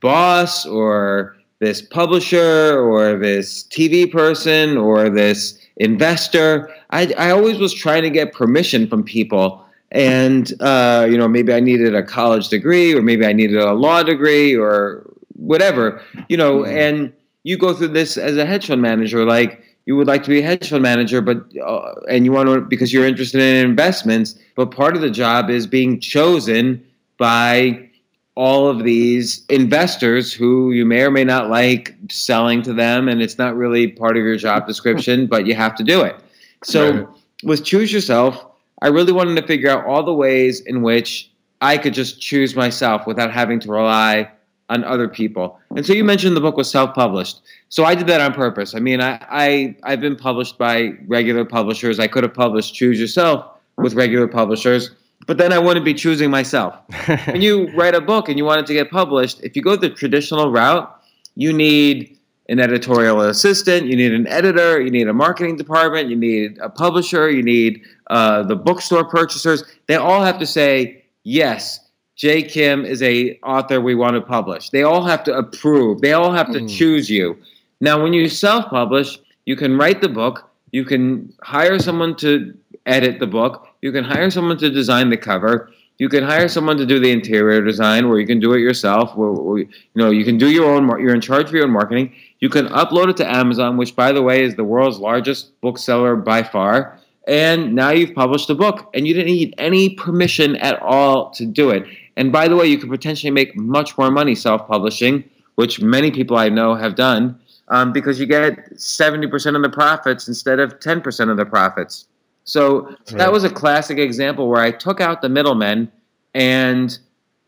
boss 0.00 0.66
or 0.66 1.36
this 1.60 1.80
publisher 1.80 2.80
or 2.80 3.16
this 3.16 3.62
TV 3.68 4.10
person 4.10 4.76
or 4.76 5.08
this 5.08 5.56
investor. 5.76 6.68
I, 6.90 7.14
I 7.16 7.30
always 7.30 7.58
was 7.58 7.72
trying 7.72 8.02
to 8.02 8.10
get 8.10 8.32
permission 8.32 8.88
from 8.88 9.04
people. 9.04 9.64
And, 9.92 10.50
uh, 10.60 11.06
you 11.08 11.18
know, 11.18 11.28
maybe 11.28 11.52
I 11.52 11.60
needed 11.60 11.94
a 11.94 12.02
college 12.02 12.48
degree 12.48 12.94
or 12.94 13.02
maybe 13.02 13.26
I 13.26 13.34
needed 13.34 13.58
a 13.58 13.74
law 13.74 14.02
degree 14.02 14.56
or 14.56 15.11
whatever, 15.42 16.00
you 16.28 16.36
know, 16.36 16.64
and 16.64 17.12
you 17.44 17.56
go 17.58 17.74
through 17.74 17.88
this 17.88 18.16
as 18.16 18.36
a 18.36 18.46
hedge 18.46 18.66
fund 18.68 18.80
manager, 18.82 19.24
like 19.24 19.62
you 19.86 19.96
would 19.96 20.06
like 20.06 20.22
to 20.22 20.28
be 20.30 20.38
a 20.40 20.42
hedge 20.42 20.70
fund 20.70 20.82
manager, 20.82 21.20
but, 21.20 21.44
uh, 21.64 21.92
and 22.08 22.24
you 22.24 22.32
want 22.32 22.48
to, 22.48 22.60
because 22.60 22.92
you're 22.92 23.06
interested 23.06 23.40
in 23.40 23.64
investments, 23.64 24.38
but 24.54 24.70
part 24.70 24.94
of 24.94 25.02
the 25.02 25.10
job 25.10 25.50
is 25.50 25.66
being 25.66 25.98
chosen 26.00 26.82
by 27.18 27.88
all 28.34 28.66
of 28.68 28.84
these 28.84 29.44
investors 29.48 30.32
who 30.32 30.72
you 30.72 30.86
may 30.86 31.02
or 31.02 31.10
may 31.10 31.24
not 31.24 31.50
like 31.50 31.94
selling 32.10 32.62
to 32.62 32.72
them 32.72 33.06
and 33.08 33.20
it's 33.20 33.36
not 33.36 33.54
really 33.54 33.88
part 33.88 34.16
of 34.16 34.22
your 34.24 34.36
job 34.36 34.66
description 34.72 35.26
but 35.26 35.46
you 35.46 35.54
have 35.54 35.74
to 35.74 35.84
do 35.84 36.00
it 36.00 36.16
so 36.64 36.92
Right. 36.92 37.06
with 37.44 37.62
choose 37.62 37.92
yourself 37.92 38.42
i 38.80 38.88
really 38.88 39.12
wanted 39.12 39.38
to 39.38 39.46
figure 39.46 39.68
out 39.68 39.84
all 39.84 40.02
the 40.02 40.14
ways 40.14 40.60
in 40.62 40.80
which 40.80 41.30
i 41.60 41.76
could 41.76 41.92
just 41.92 42.22
choose 42.22 42.56
myself 42.56 43.06
without 43.06 43.30
having 43.30 43.60
to 43.60 43.68
rely 43.70 44.30
on 44.72 44.84
other 44.84 45.06
people. 45.06 45.58
And 45.76 45.84
so 45.84 45.92
you 45.92 46.02
mentioned 46.02 46.34
the 46.34 46.40
book 46.40 46.56
was 46.56 46.70
self-published. 46.70 47.40
So 47.68 47.84
I 47.84 47.94
did 47.94 48.06
that 48.06 48.20
on 48.20 48.32
purpose. 48.32 48.74
I 48.74 48.80
mean, 48.80 49.00
I, 49.00 49.18
I 49.30 49.76
I've 49.82 50.00
been 50.00 50.16
published 50.16 50.56
by 50.56 50.94
regular 51.06 51.44
publishers. 51.44 52.00
I 52.00 52.08
could 52.08 52.22
have 52.22 52.34
published 52.34 52.74
Choose 52.74 52.98
Yourself 52.98 53.44
with 53.76 53.94
regular 53.94 54.28
publishers, 54.28 54.90
but 55.26 55.36
then 55.38 55.52
I 55.52 55.58
wouldn't 55.58 55.84
be 55.84 55.94
choosing 55.94 56.30
myself. 56.30 56.74
when 57.26 57.42
you 57.42 57.70
write 57.76 57.94
a 57.94 58.00
book 58.00 58.28
and 58.28 58.38
you 58.38 58.44
want 58.44 58.60
it 58.60 58.66
to 58.66 58.74
get 58.74 58.90
published, 58.90 59.40
if 59.42 59.54
you 59.56 59.62
go 59.62 59.76
the 59.76 59.90
traditional 59.90 60.50
route, 60.50 60.88
you 61.34 61.52
need 61.52 62.18
an 62.48 62.60
editorial 62.60 63.20
assistant, 63.20 63.86
you 63.86 63.96
need 63.96 64.12
an 64.12 64.26
editor, 64.26 64.80
you 64.80 64.90
need 64.90 65.08
a 65.08 65.14
marketing 65.14 65.56
department, 65.56 66.08
you 66.08 66.16
need 66.16 66.58
a 66.58 66.68
publisher, 66.68 67.30
you 67.30 67.42
need 67.42 67.82
uh, 68.10 68.42
the 68.42 68.56
bookstore 68.56 69.04
purchasers. 69.04 69.64
They 69.86 69.96
all 69.96 70.22
have 70.22 70.38
to 70.38 70.46
say 70.46 71.04
yes 71.24 71.81
Jay 72.22 72.40
Kim 72.40 72.84
is 72.84 73.02
a 73.02 73.36
author 73.42 73.80
we 73.80 73.96
want 73.96 74.14
to 74.14 74.20
publish. 74.20 74.70
They 74.70 74.84
all 74.84 75.02
have 75.02 75.24
to 75.24 75.36
approve. 75.36 76.02
They 76.02 76.12
all 76.12 76.30
have 76.30 76.52
to 76.52 76.60
mm. 76.60 76.70
choose 76.70 77.10
you. 77.10 77.36
Now, 77.80 78.00
when 78.00 78.12
you 78.12 78.28
self-publish, 78.28 79.18
you 79.44 79.56
can 79.56 79.76
write 79.76 80.00
the 80.00 80.08
book. 80.08 80.48
You 80.70 80.84
can 80.84 81.34
hire 81.42 81.80
someone 81.80 82.14
to 82.18 82.56
edit 82.86 83.18
the 83.18 83.26
book. 83.26 83.66
You 83.82 83.90
can 83.90 84.04
hire 84.04 84.30
someone 84.30 84.56
to 84.58 84.70
design 84.70 85.10
the 85.10 85.16
cover. 85.16 85.72
You 85.98 86.08
can 86.08 86.22
hire 86.22 86.46
someone 86.46 86.76
to 86.76 86.86
do 86.86 87.00
the 87.00 87.10
interior 87.10 87.60
design, 87.60 88.04
or 88.04 88.20
you 88.20 88.26
can 88.28 88.38
do 88.38 88.52
it 88.52 88.60
yourself. 88.60 89.12
You 89.16 89.68
know, 89.96 90.12
you 90.12 90.24
can 90.24 90.38
do 90.38 90.48
your 90.48 90.72
own. 90.72 90.86
You're 91.00 91.16
in 91.16 91.20
charge 91.20 91.46
of 91.46 91.52
your 91.54 91.64
own 91.64 91.72
marketing. 91.72 92.14
You 92.38 92.50
can 92.50 92.68
upload 92.68 93.10
it 93.10 93.16
to 93.16 93.28
Amazon, 93.28 93.76
which, 93.76 93.96
by 93.96 94.12
the 94.12 94.22
way, 94.22 94.44
is 94.44 94.54
the 94.54 94.62
world's 94.62 95.00
largest 95.00 95.60
bookseller 95.60 96.14
by 96.14 96.44
far. 96.44 97.00
And 97.26 97.74
now 97.74 97.90
you've 97.90 98.14
published 98.14 98.48
a 98.50 98.54
book, 98.54 98.90
and 98.94 99.08
you 99.08 99.14
didn't 99.14 99.32
need 99.32 99.54
any 99.58 99.90
permission 99.96 100.54
at 100.56 100.80
all 100.82 101.30
to 101.30 101.46
do 101.46 101.70
it. 101.70 101.84
And 102.16 102.32
by 102.32 102.48
the 102.48 102.56
way, 102.56 102.66
you 102.66 102.78
could 102.78 102.90
potentially 102.90 103.30
make 103.30 103.56
much 103.56 103.96
more 103.96 104.10
money 104.10 104.34
self 104.34 104.66
publishing, 104.66 105.24
which 105.54 105.80
many 105.80 106.10
people 106.10 106.36
I 106.36 106.48
know 106.48 106.74
have 106.74 106.94
done, 106.94 107.38
um, 107.68 107.92
because 107.92 108.20
you 108.20 108.26
get 108.26 108.74
70% 108.74 109.56
of 109.56 109.62
the 109.62 109.70
profits 109.70 110.28
instead 110.28 110.60
of 110.60 110.78
10% 110.80 111.30
of 111.30 111.36
the 111.36 111.46
profits. 111.46 112.06
So 112.44 112.86
right. 112.86 113.06
that 113.12 113.32
was 113.32 113.44
a 113.44 113.50
classic 113.50 113.98
example 113.98 114.48
where 114.48 114.60
I 114.60 114.72
took 114.72 115.00
out 115.00 115.22
the 115.22 115.28
middlemen 115.28 115.90
and 116.34 116.98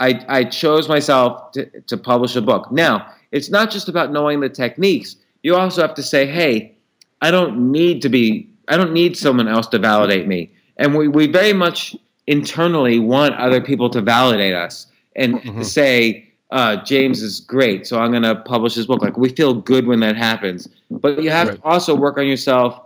I, 0.01 0.25
I 0.29 0.45
chose 0.45 0.89
myself 0.89 1.53
to, 1.53 1.67
to 1.83 1.97
publish 1.97 2.37
a 2.37 2.43
book. 2.43 2.71
Now, 2.71 3.07
it's 3.33 3.51
not 3.51 3.71
just 3.71 3.89
about 3.89 4.13
knowing 4.13 4.41
the 4.41 4.49
techniques. 4.49 5.17
You 5.43 5.57
also 5.57 5.83
have 5.83 5.95
to 5.95 6.03
say, 6.03 6.27
hey, 6.27 6.75
I 7.21 7.31
don't 7.31 7.73
need 7.73 8.03
to 8.03 8.09
be, 8.09 8.49
I 8.69 8.77
don't 8.77 8.93
need 8.93 9.17
someone 9.17 9.49
else 9.49 9.67
to 9.69 9.79
validate 9.79 10.27
me. 10.27 10.53
And 10.77 10.95
we, 10.95 11.09
we 11.09 11.27
very 11.27 11.53
much 11.53 11.97
internally 12.27 12.99
want 12.99 13.35
other 13.37 13.61
people 13.61 13.91
to 13.91 14.01
validate 14.01 14.55
us 14.55 14.87
and 15.17 15.35
mm-hmm. 15.35 15.59
to 15.59 15.65
say 15.65 16.29
uh, 16.51 16.77
James 16.85 17.23
is 17.23 17.41
great, 17.41 17.87
so 17.87 17.99
I'm 17.99 18.11
going 18.11 18.23
to 18.23 18.37
publish 18.37 18.75
his 18.75 18.87
book. 18.87 19.03
Like 19.03 19.17
we 19.17 19.29
feel 19.31 19.55
good 19.55 19.87
when 19.87 20.01
that 20.01 20.17
happens, 20.17 20.69
but 20.91 21.21
you 21.23 21.31
have 21.31 21.49
right. 21.49 21.57
to 21.57 21.65
also 21.65 21.95
work 21.97 22.17
on 22.17 22.27
yourself, 22.27 22.81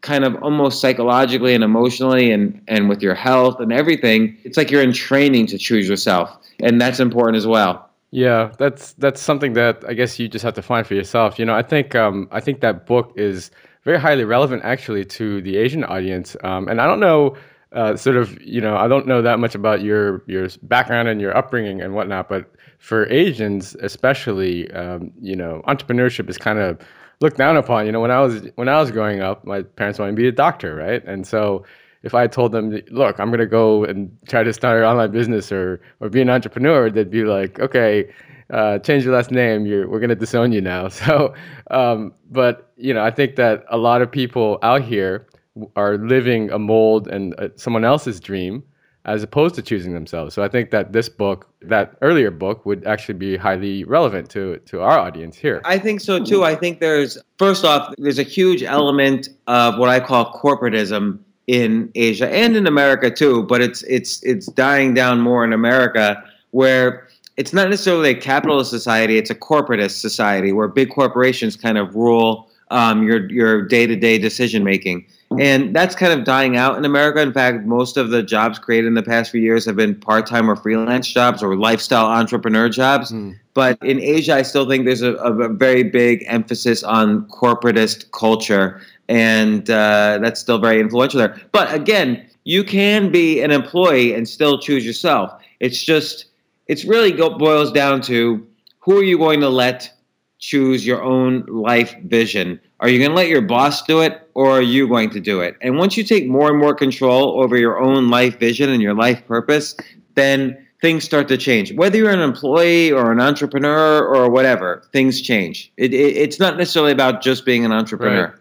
kind 0.00 0.24
of 0.24 0.34
almost 0.42 0.80
psychologically 0.80 1.54
and 1.54 1.62
emotionally, 1.62 2.32
and 2.32 2.60
and 2.66 2.88
with 2.88 3.02
your 3.02 3.14
health 3.14 3.60
and 3.60 3.72
everything. 3.72 4.36
It's 4.44 4.56
like 4.56 4.70
you're 4.70 4.82
in 4.82 4.92
training 4.92 5.46
to 5.48 5.58
choose 5.58 5.88
yourself, 5.88 6.36
and 6.60 6.80
that's 6.80 6.98
important 6.98 7.36
as 7.36 7.46
well. 7.46 7.88
Yeah, 8.10 8.50
that's 8.58 8.94
that's 8.94 9.20
something 9.20 9.52
that 9.52 9.84
I 9.86 9.94
guess 9.94 10.18
you 10.18 10.26
just 10.26 10.44
have 10.44 10.54
to 10.54 10.62
find 10.62 10.84
for 10.84 10.94
yourself. 10.94 11.38
You 11.38 11.44
know, 11.44 11.54
I 11.54 11.62
think 11.62 11.94
um, 11.94 12.28
I 12.32 12.40
think 12.40 12.60
that 12.60 12.86
book 12.86 13.12
is 13.14 13.52
very 13.84 14.00
highly 14.00 14.24
relevant 14.24 14.64
actually 14.64 15.04
to 15.04 15.40
the 15.42 15.58
Asian 15.58 15.84
audience, 15.84 16.36
um, 16.42 16.66
and 16.66 16.80
I 16.80 16.86
don't 16.86 17.00
know 17.00 17.36
uh, 17.76 17.94
sort 17.94 18.16
of, 18.16 18.40
you 18.40 18.60
know, 18.60 18.74
I 18.74 18.88
don't 18.88 19.06
know 19.06 19.20
that 19.20 19.38
much 19.38 19.54
about 19.54 19.82
your 19.82 20.24
your 20.26 20.48
background 20.62 21.08
and 21.08 21.20
your 21.20 21.36
upbringing 21.36 21.82
and 21.82 21.94
whatnot, 21.94 22.28
but 22.28 22.50
for 22.78 23.06
Asians 23.10 23.76
especially, 23.80 24.70
um, 24.72 25.12
you 25.20 25.36
know, 25.36 25.62
entrepreneurship 25.68 26.28
is 26.30 26.38
kind 26.38 26.58
of 26.58 26.80
looked 27.20 27.36
down 27.36 27.56
upon. 27.58 27.84
You 27.84 27.92
know, 27.92 28.00
when 28.00 28.10
I 28.10 28.20
was 28.20 28.48
when 28.54 28.70
I 28.70 28.80
was 28.80 28.90
growing 28.90 29.20
up, 29.20 29.44
my 29.44 29.62
parents 29.62 29.98
wanted 29.98 30.12
me 30.12 30.16
to 30.16 30.22
be 30.22 30.28
a 30.28 30.32
doctor, 30.32 30.74
right? 30.74 31.04
And 31.04 31.26
so 31.26 31.64
if 32.02 32.14
I 32.14 32.26
told 32.26 32.52
them, 32.52 32.80
look, 32.90 33.20
I'm 33.20 33.28
going 33.28 33.40
to 33.40 33.46
go 33.46 33.84
and 33.84 34.10
try 34.26 34.42
to 34.42 34.52
start 34.54 34.78
an 34.78 34.84
online 34.84 35.12
business 35.12 35.52
or 35.52 35.78
or 36.00 36.08
be 36.08 36.22
an 36.22 36.30
entrepreneur, 36.30 36.90
they'd 36.90 37.10
be 37.10 37.24
like, 37.24 37.60
okay. 37.60 38.10
Uh, 38.48 38.78
change 38.78 39.04
your 39.04 39.12
last 39.12 39.32
name. 39.32 39.66
You're, 39.66 39.88
we're 39.88 39.98
going 39.98 40.08
to 40.10 40.14
disown 40.14 40.52
you 40.52 40.60
now. 40.60 40.86
So, 40.88 41.34
um, 41.72 42.14
but 42.30 42.70
you 42.76 42.94
know, 42.94 43.02
I 43.02 43.10
think 43.10 43.34
that 43.34 43.64
a 43.68 43.76
lot 43.76 44.02
of 44.02 44.12
people 44.12 44.60
out 44.62 44.82
here 44.82 45.26
are 45.74 45.98
living 45.98 46.50
a 46.50 46.58
mold 46.58 47.08
and 47.08 47.34
uh, 47.38 47.48
someone 47.56 47.84
else's 47.84 48.20
dream 48.20 48.62
as 49.06 49.22
opposed 49.22 49.54
to 49.54 49.62
choosing 49.62 49.94
themselves. 49.94 50.34
So 50.34 50.42
I 50.42 50.48
think 50.48 50.72
that 50.72 50.92
this 50.92 51.08
book, 51.08 51.48
that 51.62 51.96
earlier 52.02 52.32
book, 52.32 52.66
would 52.66 52.84
actually 52.86 53.14
be 53.14 53.36
highly 53.36 53.84
relevant 53.84 54.28
to 54.30 54.58
to 54.58 54.80
our 54.80 54.98
audience 54.98 55.36
here. 55.36 55.62
I 55.64 55.78
think 55.78 56.00
so 56.00 56.22
too. 56.22 56.44
I 56.44 56.56
think 56.56 56.80
there's 56.80 57.16
first 57.38 57.64
off, 57.64 57.94
there's 57.98 58.18
a 58.18 58.24
huge 58.24 58.62
element 58.62 59.28
of 59.46 59.78
what 59.78 59.88
I 59.88 60.00
call 60.00 60.32
corporatism 60.32 61.20
in 61.46 61.90
Asia 61.94 62.28
and 62.28 62.56
in 62.56 62.66
America 62.66 63.10
too, 63.10 63.44
but 63.44 63.60
it's 63.62 63.82
it's 63.82 64.22
it's 64.24 64.46
dying 64.46 64.92
down 64.94 65.20
more 65.20 65.44
in 65.44 65.52
America 65.52 66.22
where 66.50 67.06
it's 67.36 67.52
not 67.52 67.70
necessarily 67.70 68.10
a 68.10 68.14
capitalist 68.14 68.70
society; 68.70 69.18
it's 69.18 69.30
a 69.30 69.34
corporatist 69.34 70.00
society 70.00 70.52
where 70.52 70.66
big 70.66 70.90
corporations 70.90 71.54
kind 71.56 71.78
of 71.78 71.94
rule 71.94 72.50
um, 72.70 73.06
your 73.06 73.30
your 73.30 73.62
day 73.62 73.86
to 73.86 73.94
day 73.94 74.18
decision 74.18 74.64
making. 74.64 75.06
And 75.40 75.74
that's 75.74 75.94
kind 75.94 76.12
of 76.12 76.24
dying 76.24 76.56
out 76.56 76.76
in 76.76 76.84
America. 76.84 77.20
In 77.20 77.32
fact, 77.32 77.64
most 77.64 77.96
of 77.96 78.10
the 78.10 78.22
jobs 78.22 78.58
created 78.58 78.86
in 78.86 78.94
the 78.94 79.02
past 79.02 79.30
few 79.30 79.40
years 79.40 79.64
have 79.64 79.76
been 79.76 79.94
part 79.94 80.26
time 80.26 80.50
or 80.50 80.56
freelance 80.56 81.08
jobs 81.08 81.42
or 81.42 81.56
lifestyle 81.56 82.06
entrepreneur 82.06 82.68
jobs. 82.68 83.12
Mm. 83.12 83.38
But 83.54 83.82
in 83.82 84.00
Asia, 84.00 84.34
I 84.34 84.42
still 84.42 84.68
think 84.68 84.84
there's 84.84 85.02
a, 85.02 85.14
a, 85.14 85.48
very 85.48 85.82
big 85.82 86.24
emphasis 86.26 86.82
on 86.82 87.26
corporatist 87.28 88.10
culture. 88.12 88.80
And 89.08 89.70
uh, 89.70 90.18
that's 90.20 90.40
still 90.40 90.58
very 90.58 90.80
influential 90.80 91.18
there. 91.18 91.40
But 91.52 91.72
again, 91.72 92.28
you 92.44 92.64
can 92.64 93.10
be 93.10 93.40
an 93.40 93.50
employee 93.50 94.14
and 94.14 94.28
still 94.28 94.58
choose 94.58 94.84
yourself. 94.84 95.32
It's 95.60 95.82
just, 95.82 96.26
it's 96.66 96.84
really 96.84 97.12
go, 97.12 97.36
boils 97.38 97.72
down 97.72 98.00
to 98.02 98.46
who 98.80 98.98
are 98.98 99.02
you 99.02 99.18
going 99.18 99.40
to 99.40 99.48
let 99.48 99.92
choose 100.38 100.86
your 100.86 101.02
own 101.02 101.44
life 101.46 101.96
vision? 102.04 102.60
Are 102.80 102.88
you 102.88 102.98
going 102.98 103.10
to 103.10 103.16
let 103.16 103.28
your 103.28 103.42
boss 103.42 103.82
do 103.82 104.00
it 104.00 104.28
or 104.34 104.50
are 104.50 104.62
you 104.62 104.86
going 104.86 105.10
to 105.10 105.20
do 105.20 105.40
it? 105.40 105.56
And 105.62 105.78
once 105.78 105.96
you 105.96 106.04
take 106.04 106.26
more 106.28 106.50
and 106.50 106.58
more 106.58 106.74
control 106.74 107.40
over 107.40 107.56
your 107.56 107.80
own 107.80 108.10
life 108.10 108.38
vision 108.38 108.68
and 108.68 108.82
your 108.82 108.94
life 108.94 109.26
purpose, 109.26 109.74
then 110.14 110.66
things 110.80 111.04
start 111.04 111.28
to 111.28 111.38
change. 111.38 111.72
Whether 111.72 111.98
you're 111.98 112.10
an 112.10 112.20
employee 112.20 112.92
or 112.92 113.12
an 113.12 113.20
entrepreneur 113.20 114.04
or 114.04 114.30
whatever, 114.30 114.82
things 114.92 115.22
change. 115.22 115.72
It, 115.76 115.94
it, 115.94 116.16
it's 116.16 116.38
not 116.38 116.58
necessarily 116.58 116.92
about 116.92 117.22
just 117.22 117.46
being 117.46 117.64
an 117.64 117.72
entrepreneur. 117.72 118.26
Right. 118.26 118.36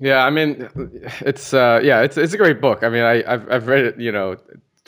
Yeah, 0.00 0.24
I 0.24 0.30
mean, 0.30 0.68
it's 1.20 1.52
uh, 1.52 1.80
yeah, 1.82 2.02
it's 2.02 2.16
it's 2.16 2.32
a 2.32 2.36
great 2.36 2.60
book. 2.60 2.84
I 2.84 2.88
mean, 2.88 3.02
I 3.02 3.24
I've, 3.26 3.50
I've 3.50 3.66
read 3.66 3.84
it, 3.84 3.98
you 3.98 4.12
know, 4.12 4.36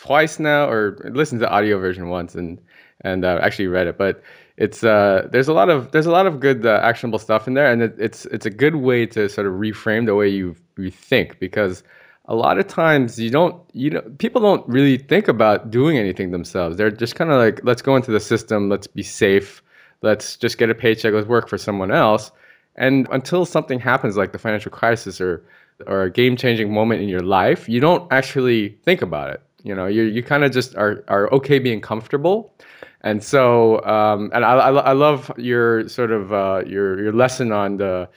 twice 0.01 0.39
now, 0.39 0.69
or 0.69 0.97
listened 1.13 1.41
to 1.41 1.47
the 1.47 1.53
audio 1.53 1.79
version 1.79 2.09
once, 2.09 2.35
and 2.35 2.59
and 3.03 3.25
uh, 3.25 3.39
actually 3.43 3.67
read 3.67 3.87
it. 3.87 3.99
But 3.99 4.23
it's 4.57 4.83
uh, 4.83 5.29
there's 5.31 5.49
a 5.49 5.53
lot 5.53 5.69
of 5.69 5.93
there's 5.93 6.07
a 6.07 6.11
lot 6.11 6.27
of 6.27 6.41
good 6.41 6.65
uh, 6.65 6.81
actionable 6.83 7.19
stuff 7.19 7.47
in 7.47 7.55
there, 7.55 7.71
and 7.71 7.83
it, 7.83 7.95
it's 7.99 8.27
it's 8.27 8.47
a 8.47 8.51
good 8.51 8.77
way 8.77 9.07
to 9.07 9.29
sort 9.29 9.47
of 9.47 9.55
reframe 9.55 10.07
the 10.07 10.15
way 10.15 10.29
you 10.29 10.57
you 10.79 10.91
think 10.91 11.39
because 11.39 11.83
a 12.27 12.35
lot 12.35 12.59
of 12.59 12.67
times 12.67 13.19
you 13.19 13.31
don't 13.31 13.61
you 13.73 13.91
know 13.91 14.03
people 14.19 14.41
don't 14.41 14.67
really 14.69 14.97
think 14.97 15.29
about 15.29 15.71
doing 15.71 15.99
anything 15.99 16.31
themselves. 16.31 16.77
They're 16.77 16.91
just 16.91 17.15
kind 17.15 17.31
of 17.31 17.37
like 17.37 17.61
let's 17.65 17.83
go 17.83 17.97
into 17.97 18.11
the 18.11 18.21
system, 18.21 18.69
let's 18.69 18.87
be 18.87 19.03
safe, 19.03 19.63
let's 20.03 20.37
just 20.37 20.57
get 20.57 20.71
a 20.71 20.75
paycheck, 20.75 21.13
let's 21.13 21.29
work 21.29 21.49
for 21.49 21.59
someone 21.59 21.91
else, 21.91 22.31
and 22.77 23.07
until 23.13 23.45
something 23.45 23.79
happens 23.79 24.17
like 24.17 24.33
the 24.33 24.39
financial 24.39 24.71
crisis 24.71 25.21
or 25.21 25.45
or 25.87 26.03
a 26.03 26.11
game 26.11 26.37
changing 26.37 26.73
moment 26.73 27.01
in 27.01 27.09
your 27.09 27.23
life, 27.23 27.69
you 27.69 27.81
don't 27.81 28.11
actually 28.13 28.79
think 28.85 29.01
about 29.03 29.31
it. 29.31 29.43
You 29.63 29.75
know, 29.75 29.87
you 29.87 30.03
you 30.03 30.23
kind 30.23 30.45
of 30.45 30.53
just 30.53 30.75
are 30.77 31.05
are 31.09 31.33
okay 31.33 31.59
being 31.59 31.81
comfortable 31.81 32.55
and 33.03 33.23
so, 33.23 33.83
um, 33.85 34.31
and 34.35 34.45
I, 34.45 34.55
I, 34.57 34.71
I, 34.73 34.93
love 34.93 35.33
your 35.39 35.89
sort 35.89 36.11
of 36.11 36.33
uh, 36.33 36.63
your 36.67 37.03
your 37.03 37.13
lesson 37.13 37.51
on 37.51 37.79
the 37.79 38.09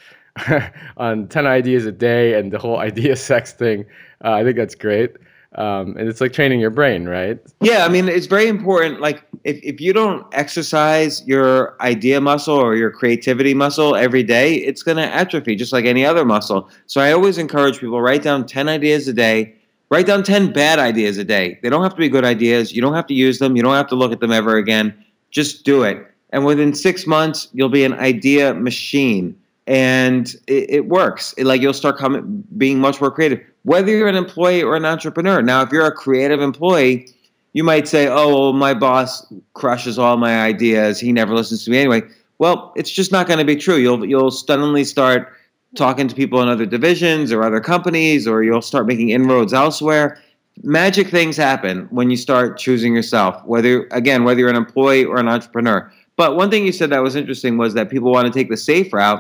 on 0.98 1.28
ten 1.30 1.48
ideas 1.48 1.86
a 1.86 1.92
day 1.92 2.38
and 2.38 2.52
the 2.52 2.60
whole 2.60 2.80
idea 2.90 3.16
sex 3.16 3.54
thing. 3.54 3.86
Uh, 4.24 4.32
I 4.32 4.44
think 4.44 4.58
that's 4.58 4.76
great. 4.76 5.12
Um, 5.56 5.96
and 5.98 6.10
it's 6.10 6.20
like 6.20 6.34
training 6.34 6.60
your 6.60 6.72
brain, 6.72 7.06
right? 7.08 7.40
Yeah, 7.62 7.86
I 7.86 7.88
mean, 7.88 8.10
it's 8.10 8.26
very 8.26 8.48
important. 8.48 9.02
Like, 9.02 9.24
if, 9.44 9.60
if 9.62 9.80
you 9.80 9.94
don't 9.94 10.26
exercise 10.34 11.24
your 11.28 11.80
idea 11.80 12.20
muscle 12.20 12.56
or 12.56 12.76
your 12.76 12.90
creativity 12.90 13.54
muscle 13.54 13.96
every 13.96 14.24
day, 14.24 14.56
it's 14.56 14.82
going 14.82 14.98
to 14.98 15.04
atrophy 15.04 15.56
just 15.56 15.72
like 15.72 15.86
any 15.86 16.04
other 16.04 16.26
muscle. 16.26 16.72
So, 16.88 17.02
I 17.02 17.12
always 17.12 17.38
encourage 17.38 17.80
people 17.80 18.02
write 18.02 18.24
down 18.24 18.48
10 18.48 18.68
ideas 18.68 19.08
a 19.08 19.14
day 19.14 19.56
Write 19.94 20.08
down 20.08 20.24
10 20.24 20.54
bad 20.54 20.80
ideas 20.80 21.20
a 21.20 21.24
day. 21.24 21.60
They 21.62 21.70
don't 21.70 21.84
have 21.84 21.92
to 21.92 22.00
be 22.00 22.10
good 22.10 22.26
ideas. 22.26 22.76
You 22.76 22.82
don't 22.82 22.96
have 22.96 23.06
to 23.06 23.14
use 23.14 23.38
them. 23.38 23.56
You 23.56 23.62
don't 23.62 23.76
have 23.76 23.86
to 23.90 23.96
look 23.96 24.12
at 24.12 24.22
them 24.22 24.32
ever 24.32 24.58
again. 24.58 24.92
Just 25.30 25.66
do 25.66 25.84
it. 25.84 26.04
And 26.32 26.46
within 26.46 26.74
six 26.74 27.06
months, 27.06 27.48
you'll 27.54 27.70
be 27.70 27.84
an 27.84 27.94
idea 27.94 28.56
machine. 28.56 29.40
And 29.68 30.34
it, 30.48 30.68
it 30.68 30.86
works. 30.88 31.36
It, 31.38 31.46
like 31.46 31.62
you'll 31.62 31.74
start 31.74 32.00
coming, 32.00 32.44
being 32.58 32.80
much 32.80 33.00
more 33.00 33.12
creative. 33.12 33.40
Whether 33.66 33.92
you're 33.92 34.08
an 34.08 34.16
employee 34.16 34.64
or 34.64 34.76
an 34.76 34.84
entrepreneur. 34.84 35.44
Now, 35.44 35.62
if 35.62 35.72
you're 35.72 35.86
a 35.86 35.92
creative 35.92 36.42
employee, 36.42 37.08
you 37.54 37.64
might 37.64 37.88
say, 37.88 38.08
"Oh, 38.08 38.30
well, 38.30 38.54
my 38.54 38.74
boss 38.74 39.32
crushes 39.54 40.00
all 40.00 40.18
my 40.18 40.42
ideas. 40.42 41.00
He 41.00 41.12
never 41.12 41.36
listens 41.36 41.66
to 41.66 41.70
me 41.70 41.78
anyway." 41.78 42.02
Well, 42.40 42.74
it's 42.76 42.90
just 42.90 43.12
not 43.12 43.28
going 43.28 43.38
to 43.38 43.46
be 43.46 43.56
true. 43.56 43.76
You'll 43.76 44.04
you'll 44.04 44.32
suddenly 44.32 44.86
start 44.86 45.32
talking 45.76 46.08
to 46.08 46.16
people 46.16 46.42
in 46.42 46.48
other 46.48 46.66
divisions 46.66 47.32
or 47.32 47.44
other 47.44 47.60
companies, 47.60 48.28
or 48.28 48.44
you'll 48.44 48.62
start 48.62 48.88
making 48.88 49.10
inroads 49.10 49.54
elsewhere. 49.54 50.20
Magic 50.62 51.08
things 51.08 51.36
happen 51.36 51.88
when 51.90 52.12
you 52.12 52.18
start 52.18 52.58
choosing 52.58 52.96
yourself. 52.96 53.44
Whether 53.46 53.88
again, 53.92 54.24
whether 54.24 54.40
you're 54.40 54.50
an 54.50 54.56
employee 54.56 55.04
or 55.04 55.18
an 55.18 55.28
entrepreneur. 55.28 55.92
But 56.16 56.36
one 56.36 56.52
thing 56.52 56.64
you 56.64 56.72
said 56.72 56.92
that 56.92 57.02
was 57.02 57.16
interesting 57.16 57.58
was 57.58 57.74
that 57.74 57.90
people 57.90 58.12
want 58.12 58.28
to 58.28 58.34
take 58.34 58.50
the 58.50 58.58
safe 58.58 58.94
route, 58.94 59.20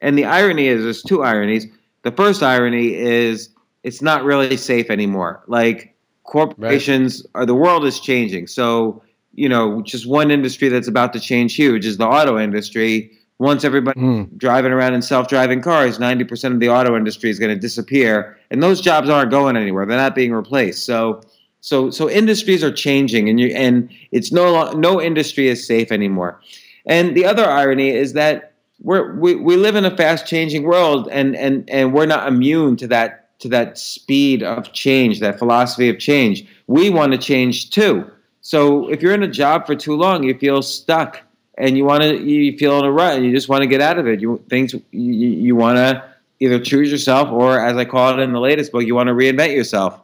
and 0.00 0.18
the 0.18 0.26
irony 0.26 0.68
is 0.68 0.82
there's 0.82 1.02
two 1.02 1.22
ironies. 1.22 1.66
The 2.02 2.12
first 2.12 2.42
irony 2.42 2.94
is 2.94 3.48
it's 3.82 4.02
not 4.02 4.24
really 4.24 4.56
safe 4.56 4.90
anymore. 4.90 5.42
Like 5.46 5.94
corporations 6.24 7.22
right. 7.34 7.42
or 7.42 7.46
the 7.46 7.54
world 7.54 7.84
is 7.84 8.00
changing. 8.00 8.46
So, 8.46 9.02
you 9.34 9.48
know, 9.48 9.82
just 9.82 10.06
one 10.06 10.30
industry 10.30 10.68
that's 10.68 10.88
about 10.88 11.12
to 11.12 11.20
change 11.20 11.54
huge 11.54 11.86
is 11.86 11.98
the 11.98 12.06
auto 12.06 12.38
industry. 12.38 13.10
Once 13.40 13.64
everybody 13.64 14.00
mm. 14.00 14.38
driving 14.38 14.72
around 14.72 14.94
in 14.94 15.02
self-driving 15.02 15.60
cars, 15.60 15.98
90% 15.98 16.52
of 16.52 16.60
the 16.60 16.68
auto 16.68 16.96
industry 16.96 17.30
is 17.30 17.38
going 17.38 17.52
to 17.52 17.60
disappear 17.60 18.38
and 18.50 18.62
those 18.62 18.80
jobs 18.80 19.08
aren't 19.08 19.30
going 19.30 19.56
anywhere. 19.56 19.84
They're 19.86 19.98
not 19.98 20.14
being 20.14 20.32
replaced. 20.32 20.84
So 20.84 21.20
so 21.60 21.90
so 21.90 22.10
industries 22.10 22.62
are 22.62 22.70
changing 22.70 23.28
and 23.28 23.40
you 23.40 23.48
and 23.48 23.90
it's 24.12 24.30
no 24.30 24.70
no 24.72 25.00
industry 25.00 25.48
is 25.48 25.66
safe 25.66 25.90
anymore. 25.90 26.40
And 26.86 27.16
the 27.16 27.24
other 27.24 27.44
irony 27.44 27.90
is 27.90 28.12
that 28.12 28.52
we're, 28.80 29.14
we 29.16 29.34
we 29.34 29.56
live 29.56 29.74
in 29.74 29.84
a 29.84 29.96
fast 29.96 30.26
changing 30.26 30.64
world 30.64 31.08
and 31.10 31.34
and 31.34 31.68
and 31.70 31.94
we're 31.94 32.06
not 32.06 32.28
immune 32.28 32.76
to 32.76 32.86
that 32.88 33.38
to 33.40 33.48
that 33.48 33.78
speed 33.78 34.42
of 34.42 34.72
change, 34.72 35.20
that 35.20 35.38
philosophy 35.38 35.88
of 35.88 35.98
change. 35.98 36.46
We 36.66 36.90
want 36.90 37.12
to 37.12 37.18
change 37.18 37.70
too. 37.70 38.08
So 38.42 38.88
if 38.90 39.02
you're 39.02 39.14
in 39.14 39.22
a 39.22 39.28
job 39.28 39.66
for 39.66 39.74
too 39.74 39.96
long, 39.96 40.22
you 40.22 40.38
feel 40.38 40.60
stuck 40.62 41.22
and 41.56 41.76
you 41.76 41.84
want 41.84 42.02
to 42.02 42.18
you 42.18 42.56
feel 42.58 42.78
in 42.78 42.84
a 42.84 42.92
rut 42.92 43.16
and 43.16 43.24
you 43.24 43.32
just 43.32 43.48
want 43.48 43.62
to 43.62 43.66
get 43.66 43.80
out 43.80 43.98
of 43.98 44.06
it. 44.06 44.20
You 44.20 44.42
things 44.48 44.72
you, 44.72 44.82
you 44.92 45.56
want 45.56 45.76
to 45.76 46.04
either 46.40 46.58
choose 46.58 46.90
yourself 46.90 47.30
or 47.30 47.58
as 47.58 47.76
I 47.76 47.84
call 47.84 48.18
it 48.18 48.22
in 48.22 48.32
the 48.32 48.40
latest 48.40 48.72
book, 48.72 48.84
you 48.84 48.94
want 48.94 49.08
to 49.08 49.14
reinvent 49.14 49.54
yourself. 49.54 50.00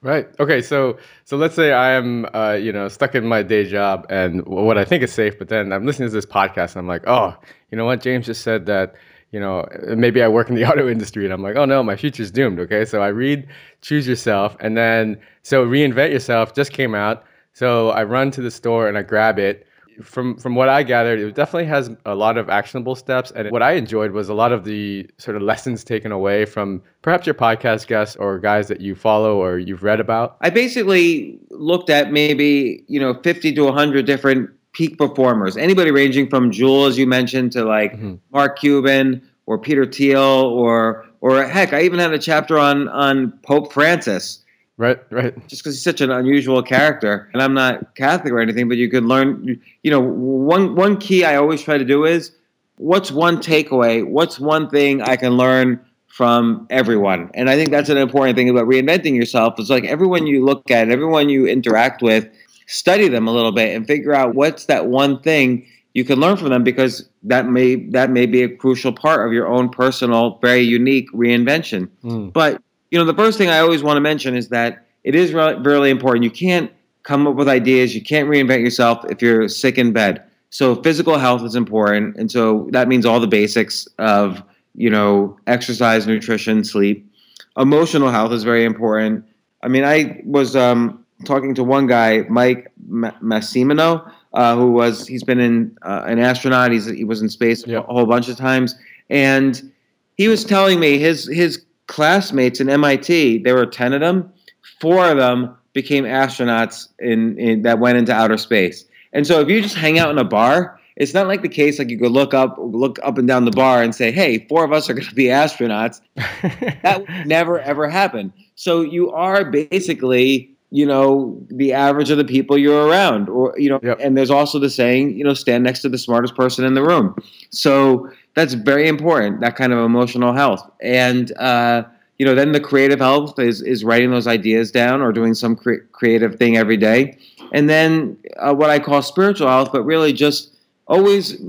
Right. 0.00 0.28
Okay. 0.38 0.62
So 0.62 0.98
so 1.24 1.36
let's 1.36 1.54
say 1.54 1.72
I 1.72 1.92
am 1.92 2.26
uh, 2.32 2.52
you 2.52 2.72
know 2.72 2.88
stuck 2.88 3.14
in 3.14 3.26
my 3.26 3.42
day 3.42 3.68
job 3.68 4.06
and 4.08 4.46
what 4.46 4.78
I 4.78 4.84
think 4.84 5.02
is 5.02 5.12
safe, 5.12 5.38
but 5.38 5.48
then 5.48 5.72
I'm 5.72 5.84
listening 5.84 6.08
to 6.08 6.14
this 6.14 6.26
podcast 6.26 6.70
and 6.70 6.78
I'm 6.78 6.88
like, 6.88 7.06
oh, 7.06 7.36
you 7.70 7.76
know 7.76 7.84
what? 7.84 8.00
James 8.00 8.26
just 8.26 8.42
said 8.42 8.66
that 8.66 8.94
you 9.30 9.38
know, 9.38 9.66
maybe 9.94 10.22
I 10.22 10.28
work 10.28 10.48
in 10.48 10.54
the 10.54 10.64
auto 10.70 10.88
industry 10.88 11.24
and 11.24 11.32
I'm 11.32 11.42
like, 11.42 11.56
oh 11.56 11.64
no, 11.64 11.82
my 11.82 11.96
future's 11.96 12.30
doomed. 12.30 12.60
Okay. 12.60 12.84
So 12.84 13.02
I 13.02 13.08
read 13.08 13.46
Choose 13.82 14.08
Yourself 14.08 14.56
and 14.60 14.76
then, 14.76 15.20
so 15.42 15.66
Reinvent 15.66 16.12
Yourself 16.12 16.54
just 16.54 16.72
came 16.72 16.94
out. 16.94 17.24
So 17.52 17.90
I 17.90 18.04
run 18.04 18.30
to 18.32 18.40
the 18.40 18.50
store 18.50 18.88
and 18.88 18.96
I 18.96 19.02
grab 19.02 19.38
it. 19.38 19.66
From 20.02 20.36
from 20.36 20.54
what 20.54 20.68
I 20.68 20.82
gathered, 20.82 21.20
it 21.20 21.34
definitely 21.34 21.66
has 21.66 21.90
a 22.06 22.14
lot 22.14 22.38
of 22.38 22.48
actionable 22.48 22.94
steps. 22.94 23.30
And 23.32 23.50
what 23.50 23.62
I 23.62 23.72
enjoyed 23.72 24.12
was 24.12 24.28
a 24.28 24.34
lot 24.34 24.52
of 24.52 24.64
the 24.64 25.08
sort 25.18 25.36
of 25.36 25.42
lessons 25.42 25.84
taken 25.84 26.12
away 26.12 26.44
from 26.44 26.82
perhaps 27.02 27.26
your 27.26 27.34
podcast 27.34 27.86
guests 27.86 28.16
or 28.16 28.38
guys 28.38 28.68
that 28.68 28.80
you 28.80 28.94
follow 28.94 29.42
or 29.42 29.58
you've 29.58 29.82
read 29.82 30.00
about. 30.00 30.36
I 30.40 30.50
basically 30.50 31.38
looked 31.50 31.90
at 31.90 32.12
maybe, 32.12 32.84
you 32.88 33.00
know, 33.00 33.14
50 33.22 33.54
to 33.54 33.64
100 33.64 34.06
different 34.06 34.50
peak 34.72 34.98
performers. 34.98 35.56
Anybody 35.56 35.90
ranging 35.90 36.28
from 36.28 36.50
Jewel, 36.50 36.86
as 36.86 36.98
you 36.98 37.06
mentioned, 37.06 37.52
to 37.52 37.64
like 37.64 37.92
mm-hmm. 37.94 38.14
Mark 38.32 38.58
Cuban 38.58 39.28
or 39.46 39.58
Peter 39.58 39.84
Thiel 39.84 40.20
or 40.20 41.04
or 41.20 41.44
heck, 41.44 41.72
I 41.72 41.82
even 41.82 41.98
had 41.98 42.12
a 42.12 42.18
chapter 42.18 42.58
on 42.58 42.88
on 42.88 43.32
Pope 43.42 43.72
Francis. 43.72 44.44
Right, 44.78 44.98
right. 45.10 45.34
Just 45.48 45.62
because 45.62 45.74
he's 45.74 45.82
such 45.82 46.00
an 46.00 46.12
unusual 46.12 46.62
character, 46.62 47.28
and 47.32 47.42
I'm 47.42 47.52
not 47.52 47.96
Catholic 47.96 48.32
or 48.32 48.38
anything, 48.38 48.68
but 48.68 48.76
you 48.76 48.88
could 48.88 49.04
learn. 49.04 49.60
You 49.82 49.90
know, 49.90 50.00
one 50.00 50.76
one 50.76 50.96
key 50.98 51.24
I 51.24 51.34
always 51.34 51.60
try 51.60 51.78
to 51.78 51.84
do 51.84 52.04
is 52.04 52.30
what's 52.76 53.10
one 53.10 53.38
takeaway? 53.38 54.06
What's 54.06 54.38
one 54.38 54.70
thing 54.70 55.02
I 55.02 55.16
can 55.16 55.36
learn 55.36 55.84
from 56.06 56.68
everyone? 56.70 57.28
And 57.34 57.50
I 57.50 57.56
think 57.56 57.70
that's 57.70 57.88
an 57.88 57.98
important 57.98 58.36
thing 58.36 58.48
about 58.48 58.66
reinventing 58.66 59.16
yourself. 59.16 59.54
It's 59.58 59.68
like 59.68 59.84
everyone 59.84 60.28
you 60.28 60.44
look 60.44 60.70
at, 60.70 60.90
everyone 60.90 61.28
you 61.28 61.46
interact 61.46 62.00
with, 62.00 62.28
study 62.68 63.08
them 63.08 63.26
a 63.26 63.32
little 63.32 63.52
bit 63.52 63.74
and 63.74 63.84
figure 63.84 64.14
out 64.14 64.36
what's 64.36 64.66
that 64.66 64.86
one 64.86 65.20
thing 65.22 65.66
you 65.94 66.04
can 66.04 66.20
learn 66.20 66.36
from 66.36 66.50
them 66.50 66.62
because 66.62 67.08
that 67.24 67.48
may 67.48 67.74
that 67.90 68.10
may 68.10 68.26
be 68.26 68.42
a 68.42 68.48
crucial 68.48 68.92
part 68.92 69.26
of 69.26 69.32
your 69.32 69.48
own 69.48 69.68
personal 69.68 70.38
very 70.40 70.60
unique 70.60 71.10
reinvention 71.12 71.88
mm. 72.04 72.32
but 72.32 72.62
you 72.90 72.98
know 72.98 73.04
the 73.04 73.14
first 73.14 73.38
thing 73.38 73.48
i 73.48 73.58
always 73.58 73.82
want 73.82 73.96
to 73.96 74.00
mention 74.00 74.34
is 74.34 74.48
that 74.48 74.84
it 75.04 75.14
is 75.14 75.32
really, 75.32 75.90
important. 75.90 76.24
You 76.24 76.30
can't 76.30 76.70
come 77.02 77.26
up 77.26 77.34
with 77.36 77.48
ideas 77.48 77.94
you 77.94 78.02
can't 78.02 78.28
reinvent 78.28 78.60
yourself 78.60 79.04
if 79.10 79.22
you're 79.22 79.48
sick 79.48 79.78
in 79.78 79.92
bed. 79.92 80.22
So 80.50 80.74
physical 80.82 81.16
health 81.16 81.42
is 81.42 81.54
important 81.54 82.16
and 82.16 82.30
so 82.30 82.68
that 82.72 82.88
means 82.88 83.06
all 83.06 83.20
the 83.20 83.26
basics 83.26 83.86
of 83.98 84.42
you 84.74 84.90
know 84.90 85.38
exercise 85.46 86.06
nutrition 86.06 86.64
sleep. 86.64 87.10
Emotional 87.56 88.10
health 88.10 88.32
is 88.32 88.44
very 88.44 88.64
important. 88.64 89.24
I 89.62 89.68
mean 89.68 89.84
i 89.84 90.20
was 90.24 90.54
um, 90.56 91.04
talking 91.24 91.54
to 91.54 91.64
one 91.64 91.86
guy, 91.86 92.24
Mike 92.28 92.70
Massimino, 92.90 94.10
uh, 94.34 94.56
who 94.56 94.70
was 94.72 95.06
he's 95.06 95.24
been 95.24 95.40
in 95.40 95.76
uh, 95.82 96.04
an 96.06 96.18
astronaut. 96.18 96.72
He's 96.72 96.86
he 96.86 97.04
was 97.04 97.22
in 97.22 97.28
space 97.28 97.66
a 97.66 97.82
whole 97.82 98.06
bunch 98.06 98.28
of 98.28 98.36
times, 98.36 98.74
and 99.08 99.72
he 100.16 100.28
was 100.28 100.44
telling 100.44 100.78
me 100.80 100.98
his 100.98 101.26
his 101.28 101.64
classmates 101.88 102.60
in 102.60 102.70
MIT. 102.70 103.38
There 103.38 103.56
were 103.56 103.66
ten 103.66 103.92
of 103.92 104.00
them. 104.00 104.32
Four 104.80 105.10
of 105.10 105.18
them 105.18 105.56
became 105.72 106.04
astronauts 106.04 106.88
in, 107.00 107.36
in 107.38 107.62
that 107.62 107.80
went 107.80 107.98
into 107.98 108.12
outer 108.12 108.36
space. 108.36 108.84
And 109.12 109.26
so 109.26 109.40
if 109.40 109.48
you 109.48 109.60
just 109.60 109.74
hang 109.74 109.98
out 109.98 110.10
in 110.10 110.18
a 110.18 110.24
bar, 110.24 110.78
it's 110.96 111.14
not 111.14 111.28
like 111.28 111.42
the 111.42 111.48
case 111.48 111.78
like 111.78 111.90
you 111.90 111.98
could 111.98 112.12
look 112.12 112.34
up 112.34 112.56
look 112.58 112.98
up 113.02 113.18
and 113.18 113.28
down 113.28 113.44
the 113.44 113.52
bar 113.52 113.82
and 113.82 113.94
say, 113.94 114.10
"Hey, 114.10 114.46
four 114.48 114.64
of 114.64 114.72
us 114.72 114.90
are 114.90 114.94
going 114.94 115.06
to 115.06 115.14
be 115.14 115.24
astronauts." 115.24 116.00
that 116.82 117.00
would 117.00 117.26
never 117.26 117.60
ever 117.60 117.88
happen. 117.88 118.32
So 118.56 118.82
you 118.82 119.10
are 119.12 119.44
basically 119.44 120.50
you 120.70 120.84
know 120.84 121.40
the 121.48 121.72
average 121.72 122.10
of 122.10 122.18
the 122.18 122.24
people 122.24 122.58
you're 122.58 122.86
around 122.86 123.28
or 123.28 123.54
you 123.58 123.70
know 123.70 123.80
yep. 123.82 123.98
and 124.00 124.16
there's 124.16 124.30
also 124.30 124.58
the 124.58 124.68
saying 124.68 125.16
you 125.16 125.24
know 125.24 125.34
stand 125.34 125.64
next 125.64 125.80
to 125.80 125.88
the 125.88 125.98
smartest 125.98 126.34
person 126.34 126.64
in 126.64 126.74
the 126.74 126.82
room. 126.82 127.14
So 127.50 128.10
that's 128.34 128.54
very 128.54 128.86
important 128.86 129.40
that 129.40 129.56
kind 129.56 129.72
of 129.72 129.78
emotional 129.78 130.32
health. 130.32 130.68
And 130.80 131.36
uh, 131.38 131.84
you 132.18 132.26
know 132.26 132.34
then 132.34 132.52
the 132.52 132.60
creative 132.60 133.00
health 133.00 133.38
is 133.38 133.62
is 133.62 133.82
writing 133.82 134.10
those 134.10 134.26
ideas 134.26 134.70
down 134.70 135.00
or 135.00 135.12
doing 135.12 135.34
some 135.34 135.56
cre- 135.56 135.84
creative 135.92 136.36
thing 136.36 136.56
every 136.56 136.76
day. 136.76 137.16
And 137.52 137.70
then 137.70 138.18
uh, 138.36 138.54
what 138.54 138.68
i 138.68 138.78
call 138.78 139.00
spiritual 139.00 139.48
health 139.48 139.70
but 139.72 139.82
really 139.82 140.12
just 140.12 140.54
always 140.86 141.40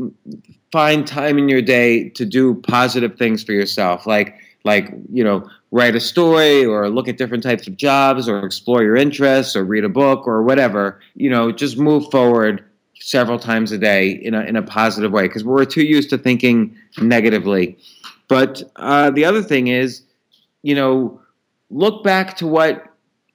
find 0.71 1.07
time 1.07 1.37
in 1.37 1.49
your 1.49 1.61
day 1.61 2.09
to 2.09 2.25
do 2.25 2.55
positive 2.55 3.17
things 3.17 3.43
for 3.43 3.53
yourself. 3.53 4.05
Like 4.05 4.35
like 4.63 4.91
you 5.11 5.23
know 5.23 5.47
write 5.71 5.95
a 5.95 5.99
story 5.99 6.65
or 6.65 6.89
look 6.89 7.07
at 7.07 7.17
different 7.17 7.43
types 7.43 7.67
of 7.67 7.77
jobs 7.77 8.27
or 8.27 8.45
explore 8.45 8.83
your 8.83 8.95
interests 8.95 9.55
or 9.55 9.63
read 9.63 9.83
a 9.83 9.89
book 9.89 10.27
or 10.27 10.43
whatever 10.43 10.99
you 11.15 11.29
know 11.29 11.51
just 11.51 11.77
move 11.77 12.09
forward 12.11 12.63
several 12.99 13.39
times 13.39 13.71
a 13.71 13.77
day 13.77 14.09
in 14.09 14.33
a, 14.33 14.41
in 14.41 14.55
a 14.55 14.61
positive 14.61 15.11
way 15.11 15.23
because 15.23 15.43
we're 15.43 15.63
too 15.65 15.83
used 15.83 16.09
to 16.09 16.17
thinking 16.17 16.75
negatively 17.01 17.77
but 18.27 18.61
uh, 18.75 19.09
the 19.11 19.23
other 19.23 19.41
thing 19.41 19.67
is 19.67 20.03
you 20.63 20.75
know 20.75 21.19
look 21.69 22.03
back 22.03 22.35
to 22.35 22.45
what 22.45 22.85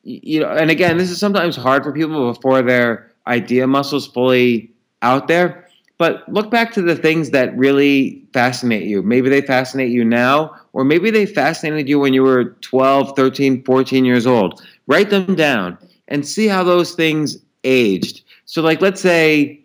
you 0.02 0.40
know 0.40 0.48
and 0.48 0.70
again 0.70 0.98
this 0.98 1.10
is 1.10 1.18
sometimes 1.18 1.56
hard 1.56 1.82
for 1.82 1.92
people 1.92 2.32
before 2.32 2.60
their 2.60 3.10
idea 3.26 3.66
muscles 3.66 4.06
fully 4.06 4.70
out 5.00 5.28
there 5.28 5.64
but 5.98 6.28
look 6.28 6.50
back 6.50 6.72
to 6.72 6.82
the 6.82 6.96
things 6.96 7.30
that 7.30 7.56
really 7.56 8.24
fascinate 8.32 8.84
you. 8.84 9.02
Maybe 9.02 9.28
they 9.28 9.40
fascinate 9.40 9.90
you 9.90 10.04
now, 10.04 10.56
or 10.74 10.84
maybe 10.84 11.10
they 11.10 11.24
fascinated 11.24 11.88
you 11.88 12.00
when 12.00 12.12
you 12.12 12.22
were 12.22 12.56
12, 12.60 13.16
13, 13.16 13.62
14 13.64 14.04
years 14.04 14.26
old. 14.26 14.60
Write 14.88 15.08
them 15.08 15.34
down 15.37 15.78
and 16.08 16.26
see 16.26 16.48
how 16.48 16.62
those 16.64 16.92
things 16.92 17.38
aged. 17.62 18.22
So, 18.44 18.60
like, 18.60 18.82
let's 18.82 19.00
say, 19.00 19.60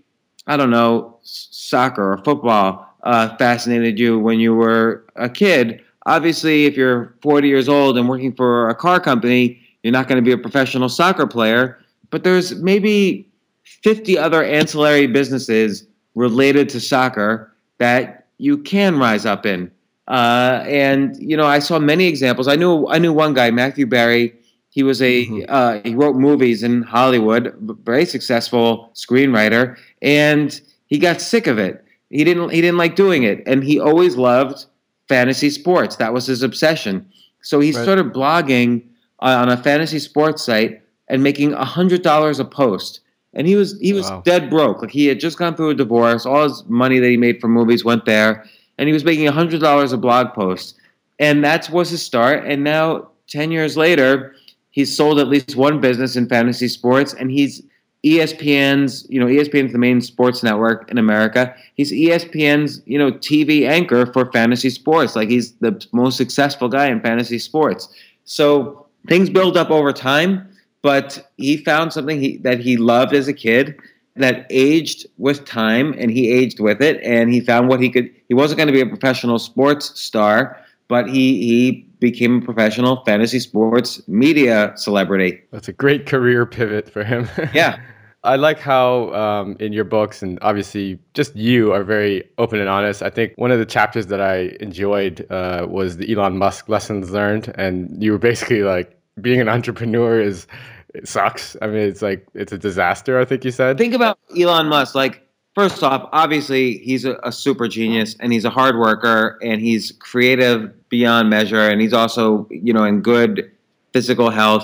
I 0.47 0.55
don't 0.55 0.69
know, 0.69 1.17
soccer 1.23 2.13
or 2.13 2.19
football 2.19 2.87
uh, 3.03 3.35
fascinated 3.37 3.99
you 3.99 4.19
when 4.19 4.39
you 4.39 4.53
were 4.53 5.03
a 5.15 5.29
kid. 5.29 5.83
Obviously, 6.05 6.65
if 6.65 6.77
you're 6.77 7.15
40 7.21 7.47
years 7.47 7.67
old 7.67 7.97
and 7.97 8.07
working 8.07 8.33
for 8.33 8.69
a 8.69 8.75
car 8.75 8.99
company, 8.99 9.59
you're 9.81 9.91
not 9.91 10.07
going 10.07 10.23
to 10.23 10.25
be 10.25 10.31
a 10.31 10.37
professional 10.37 10.89
soccer 10.89 11.25
player. 11.25 11.79
But 12.11 12.23
there's 12.23 12.55
maybe 12.55 13.27
50 13.63 14.17
other 14.17 14.43
ancillary 14.43 15.07
businesses 15.07 15.87
related 16.13 16.69
to 16.69 16.79
soccer 16.79 17.51
that 17.79 18.27
you 18.37 18.59
can 18.59 18.99
rise 18.99 19.25
up 19.25 19.45
in. 19.45 19.71
Uh, 20.09 20.63
and 20.67 21.15
you 21.21 21.37
know, 21.37 21.45
I 21.45 21.59
saw 21.59 21.79
many 21.79 22.07
examples. 22.07 22.47
I 22.47 22.55
knew 22.55 22.87
I 22.87 22.97
knew 22.97 23.13
one 23.13 23.33
guy, 23.33 23.51
Matthew 23.51 23.85
Berry. 23.85 24.33
He 24.71 24.83
was 24.83 25.01
a 25.01 25.25
mm-hmm. 25.25 25.45
uh, 25.47 25.79
he 25.83 25.95
wrote 25.95 26.15
movies 26.15 26.63
in 26.63 26.81
Hollywood, 26.83 27.53
very 27.83 28.05
successful 28.05 28.91
screenwriter, 28.95 29.77
and 30.01 30.59
he 30.87 30.97
got 30.97 31.21
sick 31.21 31.47
of 31.47 31.57
it. 31.57 31.85
He 32.09 32.23
didn't 32.23 32.49
he 32.49 32.61
didn't 32.61 32.77
like 32.77 32.95
doing 32.95 33.23
it, 33.23 33.43
and 33.45 33.63
he 33.63 33.79
always 33.79 34.17
loved 34.17 34.65
fantasy 35.07 35.49
sports. 35.49 35.95
That 35.97 36.13
was 36.13 36.25
his 36.25 36.41
obsession. 36.41 37.07
So 37.41 37.59
he 37.59 37.71
right. 37.71 37.81
started 37.81 38.11
blogging 38.11 38.83
on 39.19 39.49
a 39.49 39.57
fantasy 39.57 39.99
sports 39.99 40.43
site 40.43 40.81
and 41.07 41.23
making 41.23 41.53
a 41.53 41.65
hundred 41.65 42.01
dollars 42.01 42.39
a 42.39 42.45
post. 42.45 43.01
And 43.33 43.45
he 43.45 43.55
was 43.55 43.77
he 43.79 43.93
was 43.93 44.09
Wow. 44.09 44.21
dead 44.25 44.49
broke. 44.49 44.81
Like 44.81 44.91
he 44.91 45.05
had 45.05 45.19
just 45.19 45.37
gone 45.37 45.55
through 45.55 45.69
a 45.69 45.75
divorce. 45.75 46.25
All 46.25 46.43
his 46.43 46.63
money 46.67 46.99
that 46.99 47.09
he 47.09 47.17
made 47.17 47.39
from 47.39 47.51
movies 47.51 47.85
went 47.85 48.05
there, 48.05 48.45
and 48.79 48.87
he 48.87 48.93
was 48.93 49.03
making 49.03 49.27
a 49.27 49.31
hundred 49.31 49.59
dollars 49.61 49.91
a 49.91 49.97
blog 49.97 50.33
post. 50.33 50.77
And 51.19 51.43
that 51.43 51.69
was 51.69 51.89
his 51.89 52.01
start. 52.01 52.45
And 52.45 52.63
now, 52.63 53.09
ten 53.27 53.51
years 53.51 53.75
later, 53.75 54.33
he's 54.71 54.95
sold 54.95 55.19
at 55.19 55.27
least 55.27 55.55
one 55.55 55.81
business 55.81 56.15
in 56.15 56.27
fantasy 56.27 56.69
sports, 56.69 57.13
and 57.13 57.29
he's 57.29 57.61
ESPN's, 58.05 59.05
you 59.09 59.19
know, 59.19 59.25
ESPN's 59.25 59.73
the 59.73 59.77
main 59.77 59.99
sports 59.99 60.41
network 60.41 60.89
in 60.89 60.97
America. 60.97 61.53
He's 61.75 61.91
ESPN's, 61.91 62.81
you 62.85 62.97
know, 62.97 63.11
TV 63.11 63.67
anchor 63.67 64.05
for 64.13 64.31
fantasy 64.31 64.69
sports. 64.69 65.17
Like 65.17 65.29
he's 65.29 65.51
the 65.55 65.85
most 65.91 66.15
successful 66.15 66.69
guy 66.69 66.87
in 66.87 67.01
fantasy 67.01 67.39
sports. 67.39 67.89
So 68.23 68.85
things 69.09 69.29
build 69.29 69.57
up 69.57 69.69
over 69.69 69.91
time, 69.91 70.47
but 70.81 71.29
he 71.35 71.57
found 71.57 71.91
something 71.91 72.21
he, 72.21 72.37
that 72.37 72.61
he 72.61 72.77
loved 72.77 73.13
as 73.13 73.27
a 73.27 73.33
kid 73.33 73.77
that 74.19 74.45
aged 74.49 75.05
with 75.17 75.43
time 75.45 75.93
and 75.97 76.11
he 76.11 76.31
aged 76.31 76.59
with 76.59 76.81
it 76.81 77.01
and 77.03 77.33
he 77.33 77.41
found 77.41 77.67
what 77.67 77.79
he 77.79 77.89
could 77.89 78.09
he 78.27 78.33
wasn't 78.33 78.57
going 78.57 78.67
to 78.67 78.73
be 78.73 78.81
a 78.81 78.85
professional 78.85 79.39
sports 79.39 79.99
star 79.99 80.57
but 80.87 81.07
he 81.07 81.45
he 81.45 81.85
became 81.99 82.37
a 82.37 82.41
professional 82.41 83.03
fantasy 83.05 83.39
sports 83.39 84.01
media 84.07 84.73
celebrity 84.75 85.41
That's 85.51 85.67
a 85.67 85.73
great 85.73 86.05
career 86.05 86.45
pivot 86.45 86.89
for 86.89 87.03
him. 87.03 87.27
Yeah. 87.53 87.79
I 88.23 88.35
like 88.35 88.59
how 88.59 89.13
um, 89.13 89.55
in 89.61 89.71
your 89.71 89.85
books, 89.85 90.21
and 90.21 90.37
obviously 90.41 90.99
just 91.13 91.33
you 91.37 91.71
are 91.71 91.85
very 91.85 92.29
open 92.37 92.59
and 92.59 92.67
honest. 92.67 93.01
I 93.01 93.09
think 93.09 93.31
one 93.37 93.49
of 93.49 93.59
the 93.59 93.65
chapters 93.65 94.07
that 94.07 94.19
I 94.19 94.57
enjoyed 94.59 95.25
uh, 95.31 95.65
was 95.69 95.95
the 95.95 96.11
Elon 96.11 96.37
Musk 96.37 96.67
lessons 96.67 97.11
learned. 97.11 97.53
And 97.55 98.03
you 98.03 98.11
were 98.11 98.17
basically 98.17 98.63
like, 98.63 98.99
being 99.21 99.39
an 99.39 99.47
entrepreneur 99.47 100.19
is, 100.19 100.47
it 100.93 101.07
sucks. 101.07 101.55
I 101.61 101.67
mean, 101.67 101.77
it's 101.77 102.01
like, 102.01 102.25
it's 102.33 102.51
a 102.51 102.57
disaster, 102.57 103.19
I 103.19 103.25
think 103.25 103.45
you 103.45 103.51
said. 103.51 103.77
think 103.77 103.93
about 103.93 104.19
Elon 104.37 104.67
Musk. 104.67 104.95
Like, 104.95 105.27
first 105.55 105.83
off, 105.83 106.09
obviously 106.11 106.77
he's 106.79 107.05
a, 107.05 107.17
a 107.23 107.31
super 107.31 107.67
genius 107.67 108.15
and 108.19 108.33
he's 108.33 108.45
a 108.45 108.49
hard 108.49 108.77
worker 108.77 109.37
and 109.41 109.61
he's 109.61 109.91
creative 109.99 110.71
beyond 110.89 111.29
measure 111.29 111.69
and 111.69 111.81
he's 111.81 111.93
also, 111.93 112.47
you 112.49 112.73
know, 112.73 112.83
in 112.83 113.01
good 113.01 113.51
physical 113.93 114.29
health. 114.29 114.63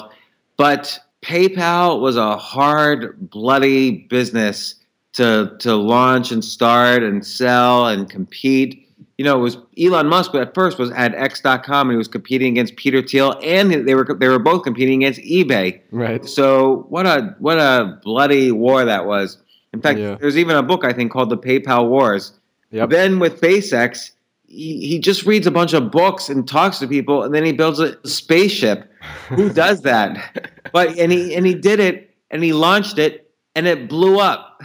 But 0.58 1.00
PayPal 1.22 2.00
was 2.00 2.18
a 2.18 2.38
hard, 2.38 3.30
bloody 3.30 4.08
business 4.10 4.76
to 5.14 5.56
to 5.60 5.76
launch 5.76 6.32
and 6.32 6.44
start 6.44 7.02
and 7.02 7.26
sell 7.26 7.88
and 7.88 8.10
compete. 8.10 8.85
You 9.18 9.24
know, 9.24 9.38
it 9.38 9.42
was 9.42 9.58
Elon 9.82 10.08
Musk, 10.08 10.34
but 10.34 10.42
at 10.42 10.54
first 10.54 10.78
was 10.78 10.92
at 10.92 11.16
X.com 11.16 11.88
and 11.88 11.92
he 11.94 11.98
was 11.98 12.10
competing 12.10 12.52
against 12.52 12.76
Peter 12.76 13.02
Thiel, 13.02 13.40
and 13.42 13.72
they 13.88 13.96
were 13.96 14.06
they 14.20 14.28
were 14.28 14.40
both 14.40 14.64
competing 14.64 15.04
against 15.04 15.22
eBay. 15.22 15.80
right. 15.92 16.26
So 16.26 16.86
what 16.90 17.06
a 17.06 17.34
what 17.40 17.58
a 17.58 17.98
bloody 18.04 18.52
war 18.52 18.84
that 18.84 19.06
was. 19.06 19.38
In 19.74 19.82
fact, 19.82 20.00
Yeah. 20.00 20.16
there's 20.20 20.38
even 20.38 20.56
a 20.58 20.64
book 20.64 20.84
I 20.84 20.92
think 20.94 21.12
called 21.12 21.30
The 21.30 21.38
PayPal 21.38 21.88
Wars. 21.90 22.34
Yep. 22.72 22.90
Then 22.90 23.20
with 23.20 23.40
SpaceX, 23.40 24.12
he, 24.48 24.86
he 24.86 25.00
just 25.00 25.26
reads 25.26 25.48
a 25.48 25.52
bunch 25.52 25.72
of 25.74 25.92
books 25.92 26.28
and 26.30 26.46
talks 26.48 26.80
to 26.80 26.88
people, 26.88 27.24
and 27.24 27.34
then 27.34 27.46
he 27.46 27.54
builds 27.54 27.80
a 27.80 27.96
spaceship. 28.08 28.92
Who 29.30 29.50
does 29.64 29.82
that? 29.84 30.50
But 30.74 30.98
and 31.00 31.10
he 31.12 31.36
and 31.36 31.46
he 31.46 31.54
did 31.56 31.80
it, 31.80 32.14
and 32.32 32.44
he 32.44 32.52
launched 32.52 33.00
it, 33.00 33.32
and 33.56 33.66
it 33.66 33.88
blew 33.88 34.20
up, 34.20 34.62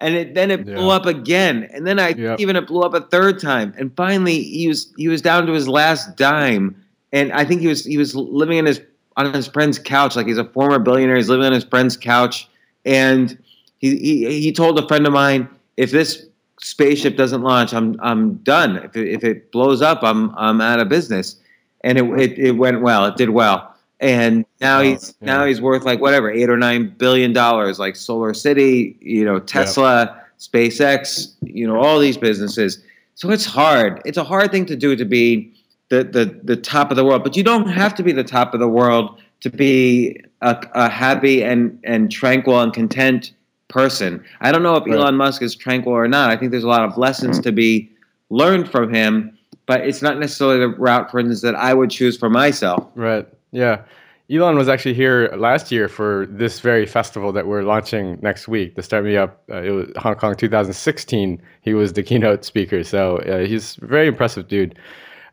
and 0.00 0.14
it 0.14 0.34
then 0.34 0.50
it 0.50 0.64
blew 0.64 0.90
up 0.90 1.06
again, 1.06 1.68
and 1.72 1.86
then 1.86 1.98
I 1.98 2.10
Yep. 2.10 2.40
even 2.40 2.56
it 2.56 2.66
blew 2.66 2.82
up 2.82 2.94
a 2.94 3.02
third 3.02 3.40
time, 3.40 3.74
and 3.78 3.94
finally 3.96 4.42
he 4.42 4.68
was 4.68 4.92
he 4.96 5.08
was 5.08 5.22
down 5.22 5.46
to 5.46 5.52
his 5.52 5.68
last 5.68 6.16
dime, 6.16 6.74
and 7.12 7.32
I 7.32 7.44
think 7.44 7.60
he 7.60 7.66
was 7.68 7.84
he 7.84 7.96
was 7.98 8.14
living 8.14 8.58
in 8.58 8.66
his 8.66 8.80
on 9.16 9.32
his 9.34 9.46
friend's 9.46 9.78
couch, 9.78 10.16
like 10.16 10.26
he's 10.26 10.38
a 10.38 10.44
former 10.44 10.78
billionaire. 10.78 11.16
He's 11.16 11.28
living 11.28 11.46
on 11.46 11.52
his 11.52 11.64
friend's 11.64 11.96
couch, 11.96 12.48
and 12.84 13.36
he 13.78 13.96
he, 13.96 14.40
he 14.40 14.52
told 14.52 14.78
a 14.78 14.86
friend 14.88 15.06
of 15.06 15.12
mine, 15.12 15.48
if 15.76 15.90
this 15.90 16.26
spaceship 16.60 17.16
doesn't 17.16 17.42
launch, 17.42 17.72
I'm 17.74 17.96
I'm 18.00 18.34
done. 18.36 18.76
If 18.78 18.96
it, 18.96 19.08
if 19.08 19.24
it 19.24 19.52
blows 19.52 19.82
up, 19.82 20.02
I'm 20.02 20.34
I'm 20.36 20.60
out 20.60 20.80
of 20.80 20.88
business. 20.88 21.36
And 21.82 21.96
it 21.98 22.04
it, 22.18 22.38
it 22.38 22.52
went 22.52 22.82
well. 22.82 23.06
It 23.06 23.16
did 23.16 23.30
well. 23.30 23.69
And 24.00 24.44
now 24.60 24.80
Oh, 24.80 24.82
he's 24.82 25.14
yeah. 25.20 25.26
now 25.26 25.44
he's 25.44 25.60
worth 25.60 25.84
like 25.84 26.00
whatever 26.00 26.30
eight 26.30 26.48
or 26.50 26.56
nine 26.56 26.94
billion 26.96 27.32
dollars, 27.32 27.78
like 27.78 27.96
Solar 27.96 28.32
City, 28.34 28.96
you 29.00 29.24
know, 29.24 29.38
Tesla, 29.38 30.20
SpaceX, 30.38 31.34
you 31.42 31.66
know, 31.66 31.78
all 31.78 31.98
these 31.98 32.16
businesses. 32.16 32.82
So 33.14 33.30
it's 33.30 33.44
hard. 33.44 34.00
It's 34.06 34.16
a 34.16 34.24
hard 34.24 34.50
thing 34.50 34.64
to 34.66 34.76
do 34.76 34.96
to 34.96 35.04
be 35.04 35.52
the 35.90 36.04
the 36.04 36.40
the 36.44 36.56
top 36.56 36.90
of 36.90 36.96
the 36.96 37.04
world, 37.04 37.22
but 37.22 37.36
you 37.36 37.42
don't 37.42 37.68
have 37.68 37.94
to 37.96 38.02
be 38.02 38.12
the 38.12 38.24
top 38.24 38.54
of 38.54 38.60
the 38.60 38.68
world 38.68 39.20
to 39.40 39.50
be 39.50 40.18
a, 40.40 40.56
a 40.74 40.88
happy 40.88 41.42
and 41.44 41.78
and 41.84 42.10
tranquil 42.10 42.58
and 42.60 42.72
content 42.72 43.32
person. 43.68 44.24
I 44.40 44.50
don't 44.50 44.62
know 44.62 44.76
if 44.76 44.86
Right. 44.86 44.94
Elon 44.96 45.16
Musk 45.16 45.42
is 45.42 45.54
tranquil 45.54 45.92
or 45.92 46.08
not. 46.08 46.30
I 46.30 46.36
think 46.36 46.50
there's 46.52 46.64
a 46.64 46.68
lot 46.68 46.84
of 46.84 46.96
lessons 46.96 47.38
to 47.40 47.52
be 47.52 47.90
learned 48.30 48.70
from 48.70 48.92
him, 48.92 49.36
but 49.66 49.82
it's 49.86 50.00
not 50.02 50.18
necessarily 50.18 50.58
the 50.58 50.68
route, 50.68 51.10
for 51.10 51.18
instance, 51.20 51.42
that 51.42 51.54
I 51.54 51.74
would 51.74 51.90
choose 51.90 52.16
for 52.16 52.30
myself. 52.30 52.86
Right. 52.94 53.28
Yeah. 53.52 53.82
Elon 54.30 54.56
was 54.56 54.68
actually 54.68 54.94
here 54.94 55.28
last 55.36 55.72
year 55.72 55.88
for 55.88 56.26
this 56.30 56.60
very 56.60 56.86
festival 56.86 57.32
that 57.32 57.48
we're 57.48 57.62
launching 57.62 58.16
next 58.22 58.46
week, 58.46 58.76
the 58.76 58.82
Start 58.82 59.04
Me 59.04 59.16
Up. 59.16 59.42
Uh, 59.50 59.62
it 59.62 59.70
was 59.70 59.90
Hong 59.96 60.14
Kong 60.14 60.36
2016. 60.36 61.42
He 61.62 61.74
was 61.74 61.94
the 61.94 62.02
keynote 62.04 62.44
speaker. 62.44 62.84
So 62.84 63.18
uh, 63.18 63.44
he's 63.44 63.76
a 63.82 63.86
very 63.86 64.06
impressive 64.06 64.46
dude. 64.46 64.78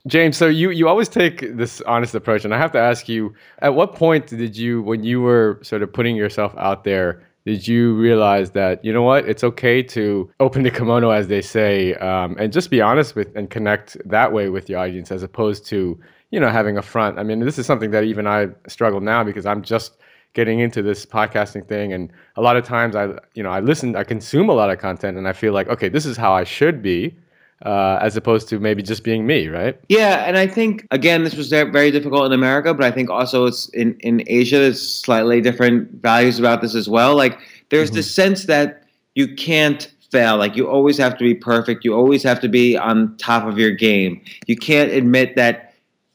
James, 0.07 0.35
so 0.35 0.47
you, 0.47 0.71
you 0.71 0.87
always 0.87 1.09
take 1.09 1.55
this 1.55 1.81
honest 1.81 2.15
approach. 2.15 2.43
And 2.43 2.55
I 2.55 2.57
have 2.57 2.71
to 2.71 2.79
ask 2.79 3.07
you, 3.07 3.35
at 3.59 3.75
what 3.75 3.93
point 3.93 4.27
did 4.27 4.57
you, 4.57 4.81
when 4.81 5.03
you 5.03 5.21
were 5.21 5.59
sort 5.61 5.83
of 5.83 5.93
putting 5.93 6.15
yourself 6.15 6.55
out 6.57 6.83
there, 6.83 7.23
did 7.45 7.67
you 7.67 7.93
realize 7.95 8.51
that, 8.51 8.83
you 8.83 8.91
know 8.91 9.03
what, 9.03 9.27
it's 9.27 9.43
okay 9.43 9.83
to 9.83 10.29
open 10.39 10.63
the 10.63 10.71
kimono, 10.71 11.11
as 11.11 11.27
they 11.27 11.41
say, 11.41 11.93
um, 11.95 12.35
and 12.39 12.51
just 12.51 12.69
be 12.69 12.81
honest 12.81 13.15
with 13.15 13.33
and 13.35 13.49
connect 13.49 13.95
that 14.05 14.33
way 14.33 14.49
with 14.49 14.69
your 14.69 14.79
audience 14.79 15.11
as 15.11 15.23
opposed 15.23 15.65
to, 15.67 15.99
you 16.31 16.39
know, 16.39 16.49
having 16.49 16.77
a 16.77 16.81
front. 16.81 17.19
I 17.19 17.23
mean, 17.23 17.39
this 17.39 17.57
is 17.57 17.65
something 17.65 17.91
that 17.91 18.03
even 18.03 18.27
I 18.27 18.49
struggle 18.67 19.01
now 19.01 19.23
because 19.23 19.45
I'm 19.45 19.61
just 19.61 19.97
getting 20.33 20.59
into 20.59 20.81
this 20.81 21.05
podcasting 21.05 21.67
thing, 21.67 21.93
and 21.93 22.11
a 22.35 22.41
lot 22.41 22.57
of 22.57 22.65
times 22.65 22.95
I, 22.95 23.17
you 23.33 23.43
know, 23.43 23.49
I 23.49 23.59
listen, 23.59 23.95
I 23.95 24.03
consume 24.03 24.49
a 24.49 24.53
lot 24.53 24.69
of 24.69 24.79
content, 24.79 25.17
and 25.17 25.27
I 25.27 25.33
feel 25.33 25.53
like, 25.53 25.67
okay, 25.67 25.89
this 25.89 26.05
is 26.05 26.17
how 26.17 26.33
I 26.33 26.43
should 26.43 26.81
be, 26.81 27.15
uh, 27.65 27.97
as 28.01 28.15
opposed 28.15 28.47
to 28.49 28.59
maybe 28.59 28.83
just 28.83 29.03
being 29.03 29.25
me, 29.25 29.47
right? 29.47 29.79
Yeah, 29.89 30.25
and 30.27 30.37
I 30.37 30.47
think 30.47 30.85
again, 30.91 31.23
this 31.23 31.35
was 31.35 31.49
very 31.49 31.91
difficult 31.91 32.25
in 32.25 32.33
America, 32.33 32.73
but 32.73 32.85
I 32.85 32.91
think 32.91 33.09
also 33.09 33.45
it's 33.45 33.69
in 33.69 33.95
in 34.01 34.23
Asia. 34.27 34.59
There's 34.59 34.81
slightly 34.81 35.41
different 35.41 35.89
values 36.01 36.39
about 36.39 36.61
this 36.61 36.75
as 36.75 36.87
well. 36.87 37.15
Like 37.15 37.39
there's 37.69 37.91
this 37.91 38.13
sense 38.13 38.45
that 38.45 38.83
you 39.15 39.33
can't 39.35 39.91
fail. 40.11 40.37
Like 40.37 40.55
you 40.55 40.69
always 40.69 40.97
have 40.97 41.17
to 41.17 41.23
be 41.23 41.33
perfect. 41.33 41.83
You 41.83 41.93
always 41.93 42.23
have 42.23 42.39
to 42.41 42.47
be 42.47 42.77
on 42.77 43.17
top 43.17 43.45
of 43.45 43.57
your 43.57 43.71
game. 43.71 44.21
You 44.45 44.55
can't 44.55 44.91
admit 44.91 45.35
that. 45.35 45.66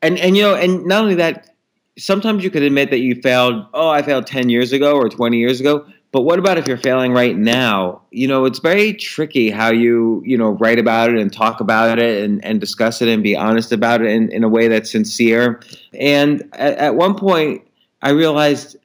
And 0.03 0.19
and 0.19 0.37
you 0.37 0.43
know, 0.43 0.55
and 0.55 0.85
not 0.85 1.03
only 1.03 1.15
that, 1.17 1.55
sometimes 1.99 2.45
you 2.45 2.51
could 2.51 2.63
admit 2.63 2.91
that 2.91 2.99
you 2.99 3.15
failed. 3.23 3.65
Oh, 3.73 3.89
I 3.89 4.03
failed 4.03 4.27
ten 4.27 4.49
years 4.51 4.73
ago 4.73 4.97
or 4.97 5.09
twenty 5.09 5.39
years 5.39 5.61
ago. 5.61 5.87
But 6.11 6.23
what 6.23 6.39
about 6.39 6.59
if 6.59 6.69
you're 6.69 6.77
failing 6.77 7.13
right 7.15 7.35
now? 7.39 8.03
You 8.11 8.29
know, 8.29 8.45
it's 8.45 8.59
very 8.59 8.93
tricky 8.93 9.49
how 9.51 9.71
you, 9.73 10.23
you 10.27 10.37
know, 10.37 10.51
write 10.51 10.79
about 10.79 11.09
it 11.09 11.19
and 11.19 11.33
talk 11.33 11.59
about 11.59 11.99
it 11.99 12.23
and, 12.23 12.45
and 12.45 12.61
discuss 12.61 13.01
it 13.01 13.09
and 13.09 13.23
be 13.23 13.35
honest 13.35 13.73
about 13.73 14.03
it 14.03 14.09
in, 14.11 14.31
in 14.31 14.45
a 14.45 14.49
way 14.49 14.69
that's 14.69 14.91
sincere. 14.91 15.63
And 15.95 16.43
at, 16.53 16.77
at 16.77 16.95
one 16.97 17.15
point, 17.15 17.63
I 18.03 18.11
realized, 18.11 18.77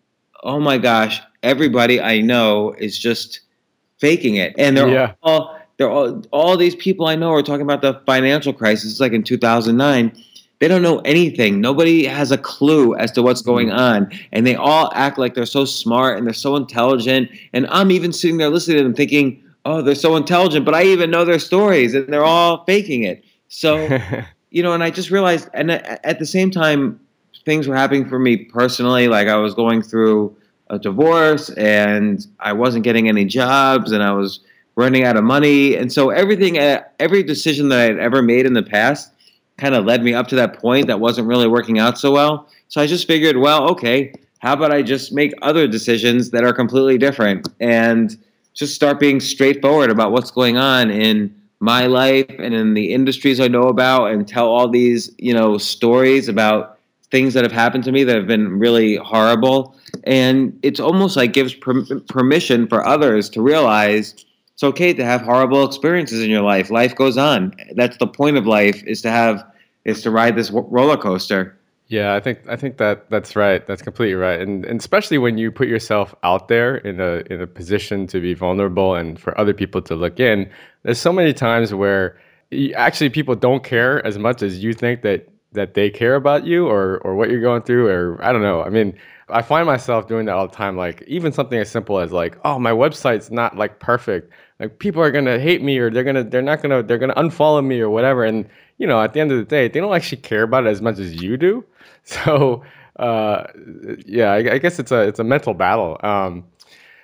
oh 0.43 0.62
my 0.62 0.77
gosh, 0.77 1.21
everybody 1.43 1.99
I 1.99 2.21
know 2.21 2.73
is 2.77 2.97
just 2.97 3.41
faking 3.97 4.36
it. 4.36 4.56
And 4.58 4.77
they're 4.77 4.88
Yeah. 4.88 5.12
all, 5.21 5.60
they're 5.75 5.89
all, 5.89 6.23
all 6.32 6.56
these 6.56 6.75
people 6.75 7.08
I 7.08 7.15
know 7.17 7.34
are 7.34 7.43
talking 7.43 7.63
about 7.63 7.82
the 7.82 8.01
financial 8.06 8.53
crisis 8.53 9.01
like 9.01 9.12
in 9.12 9.23
2009 9.23 10.13
they 10.60 10.67
don't 10.67 10.82
know 10.82 11.00
anything. 11.00 11.62
Nobody 11.62 12.06
has 12.06 12.32
a 12.32 12.38
clue 12.38 12.96
as 12.96 13.12
to 13.12 13.22
what's 13.22 13.41
going 13.41 13.72
on. 13.72 14.12
And 14.32 14.46
they 14.46 14.56
all 14.56 14.91
act 14.96 15.17
like 15.17 15.36
they're 15.36 15.46
so 15.46 15.65
smart 15.65 16.17
and 16.17 16.26
they're 16.26 16.34
so 16.34 16.56
intelligent. 16.56 17.30
And 17.54 17.67
I'm 17.70 17.91
even 17.91 18.12
sitting 18.12 18.38
there 18.38 18.50
listening 18.50 18.78
to 18.78 18.84
them 18.84 18.93
thinking, 18.96 19.43
oh, 19.65 19.82
they're 19.82 19.96
so 19.96 20.15
intelligent, 20.15 20.65
but 20.65 20.74
I 20.74 20.84
even 20.84 21.12
know 21.12 21.26
their 21.26 21.39
stories 21.39 21.93
and 21.93 22.12
they're 22.12 22.26
all 22.26 22.63
faking 22.65 23.04
it. 23.04 23.24
So, 23.50 24.00
you 24.50 24.63
know, 24.63 24.74
and 24.74 24.84
I 24.84 24.89
just 24.89 25.12
realized, 25.12 25.50
and 25.54 25.72
at 25.72 26.04
at 26.04 26.20
the 26.20 26.26
same 26.26 26.50
time, 26.50 27.00
things 27.46 27.67
were 27.67 27.76
happening 27.76 28.08
for 28.08 28.17
me 28.17 28.38
personally. 28.38 29.08
Like 29.08 29.28
I 29.28 29.36
was 29.36 29.54
going 29.54 29.82
through 29.82 30.36
a 30.70 30.80
divorce 30.80 31.50
and 31.52 32.26
I 32.39 32.54
wasn't 32.54 32.84
getting 32.84 33.08
any 33.08 33.26
jobs 33.26 33.91
and 33.91 34.04
I 34.04 34.12
was 34.12 34.41
running 34.76 35.04
out 35.04 35.17
of 35.17 35.24
money. 35.24 35.76
And 35.76 35.91
so 35.91 36.10
everything, 36.10 36.58
uh, 36.58 36.84
every 37.00 37.24
decision 37.24 37.70
that 37.70 37.80
I 37.80 37.84
had 37.84 38.00
ever 38.00 38.22
made 38.22 38.46
in 38.46 38.54
the 38.54 38.63
past, 38.63 39.12
kind 39.58 39.76
of 39.76 39.86
led 39.86 40.04
me 40.04 40.13
up 40.13 40.28
to 40.30 40.36
that 40.36 40.60
point 40.60 40.88
that 40.88 41.00
wasn't 41.00 41.28
really 41.28 41.48
working 41.48 41.80
out 41.80 41.98
so 41.98 42.12
well. 42.12 42.48
So 42.67 42.82
I 42.82 42.88
just 42.88 43.08
figured, 43.08 43.38
well, 43.38 43.70
okay, 43.70 44.13
how 44.39 44.54
about 44.54 44.72
I 44.72 44.84
just 44.84 45.12
make 45.12 45.34
other 45.41 45.67
decisions 45.67 46.30
that 46.32 46.43
are 46.43 46.54
completely 46.54 46.98
different 46.98 47.48
and 47.60 48.17
just 48.54 48.76
start 48.76 49.00
being 49.00 49.20
straightforward 49.20 49.89
about 49.89 50.12
what's 50.12 50.32
going 50.32 50.58
on 50.58 50.89
in 50.89 51.34
my 51.60 51.88
life 51.88 52.30
and 52.38 52.54
in 52.54 52.74
the 52.76 52.93
industries 52.93 53.39
I 53.39 53.48
know 53.48 53.63
about 53.63 54.12
and 54.12 54.28
tell 54.28 54.48
all 54.48 54.70
these, 54.70 55.12
you 55.17 55.34
know, 55.34 55.58
stories 55.58 56.28
about 56.28 56.78
things 57.10 57.34
that 57.34 57.43
have 57.43 57.52
happened 57.52 57.84
to 57.86 57.91
me 57.91 58.04
that 58.04 58.15
have 58.15 58.28
been 58.28 58.60
really 58.60 58.98
horrible. 58.98 59.76
And 60.04 60.58
it's 60.62 60.80
almost 60.80 61.15
like 61.15 61.34
gives 61.34 61.54
per- 61.54 62.00
permission 62.10 62.67
for 62.67 62.86
others 62.86 63.30
to 63.32 63.41
realize 63.41 64.26
it's 64.58 64.63
okay 64.63 64.91
to 64.91 65.06
have 65.06 65.22
horrible 65.22 65.63
experiences 65.63 66.24
in 66.24 66.32
your 66.32 66.41
life. 66.41 66.72
Life 66.72 66.96
goes 66.96 67.15
on. 67.15 67.54
That's 67.76 67.96
the 67.98 68.08
point 68.08 68.38
of 68.38 68.48
life 68.48 68.84
is 68.88 69.04
to 69.04 69.12
have 69.12 69.46
is 69.86 70.02
to 70.02 70.10
ride 70.10 70.36
this 70.36 70.50
roller 70.50 70.98
coaster. 70.98 71.56
Yeah, 71.89 72.15
I 72.15 72.20
think 72.20 72.39
I 72.50 72.56
think 72.56 72.78
that 72.78 73.08
that's 73.12 73.36
right. 73.36 73.63
That's 73.67 73.84
completely 73.84 74.15
right, 74.15 74.41
and, 74.41 74.65
and 74.65 74.80
especially 74.80 75.20
when 75.20 75.38
you 75.38 75.52
put 75.52 75.67
yourself 75.67 76.15
out 76.24 76.48
there 76.48 76.78
in 76.78 77.00
a 77.00 77.22
in 77.30 77.39
a 77.39 77.46
position 77.46 78.08
to 78.08 78.20
be 78.20 78.34
vulnerable 78.34 78.96
and 78.96 79.20
for 79.20 79.39
other 79.39 79.54
people 79.54 79.80
to 79.84 79.93
look 79.93 80.20
in. 80.20 80.50
There's 80.82 81.00
so 81.00 81.13
many 81.13 81.34
times 81.34 81.72
where 81.72 82.20
you, 82.50 82.74
actually 82.74 83.12
people 83.12 83.36
don't 83.36 83.63
care 83.63 84.04
as 84.08 84.17
much 84.17 84.41
as 84.41 84.63
you 84.63 84.74
think 84.74 85.04
that 85.04 85.30
that 85.52 85.76
they 85.76 85.91
care 85.91 86.15
about 86.15 86.48
you 86.48 86.67
or 86.67 86.98
or 87.04 87.15
what 87.15 87.30
you're 87.30 87.41
going 87.41 87.62
through 87.62 87.89
or 87.89 88.17
I 88.24 88.32
don't 88.32 88.41
know. 88.41 88.63
I 88.63 88.70
mean, 88.70 88.98
I 89.30 89.41
find 89.41 89.65
myself 89.65 90.08
doing 90.08 90.26
that 90.26 90.36
all 90.36 90.48
the 90.48 90.56
time. 90.56 90.78
Like 90.78 91.04
even 91.08 91.32
something 91.32 91.60
as 91.60 91.70
simple 91.70 92.00
as 92.00 92.12
like, 92.12 92.38
oh, 92.43 92.60
my 92.60 92.72
website's 92.72 93.30
not 93.30 93.56
like 93.56 93.80
perfect. 93.80 94.32
Like 94.60 94.80
people 94.80 95.02
are 95.02 95.12
gonna 95.12 95.39
hate 95.39 95.62
me 95.62 95.78
or 95.78 95.91
they're 95.91 96.04
gonna 96.04 96.24
they're 96.24 96.41
not 96.41 96.62
gonna 96.62 96.82
they're 96.82 96.98
gonna 96.98 97.15
unfollow 97.15 97.65
me 97.65 97.80
or 97.80 97.89
whatever. 97.89 98.24
And 98.24 98.48
you 98.78 98.88
know, 98.88 99.02
at 99.02 99.13
the 99.13 99.20
end 99.20 99.32
of 99.32 99.38
the 99.38 99.43
day, 99.43 99.67
they 99.67 99.80
don't 99.80 99.93
actually 99.93 100.22
care 100.22 100.43
about 100.43 100.65
it 100.65 100.70
as 100.70 100.82
much 100.82 101.00
as 101.00 101.22
you 101.22 101.38
do. 101.38 101.63
So 102.04 102.63
uh, 103.00 103.43
yeah, 104.06 104.32
I, 104.32 104.54
I, 104.54 104.58
guess 104.60 104.80
it's 104.80 104.91
a 104.91 105.02
it's 105.02 105.20
a 105.20 105.24
mental 105.26 105.54
battle. 105.54 105.98
Um, 106.04 106.46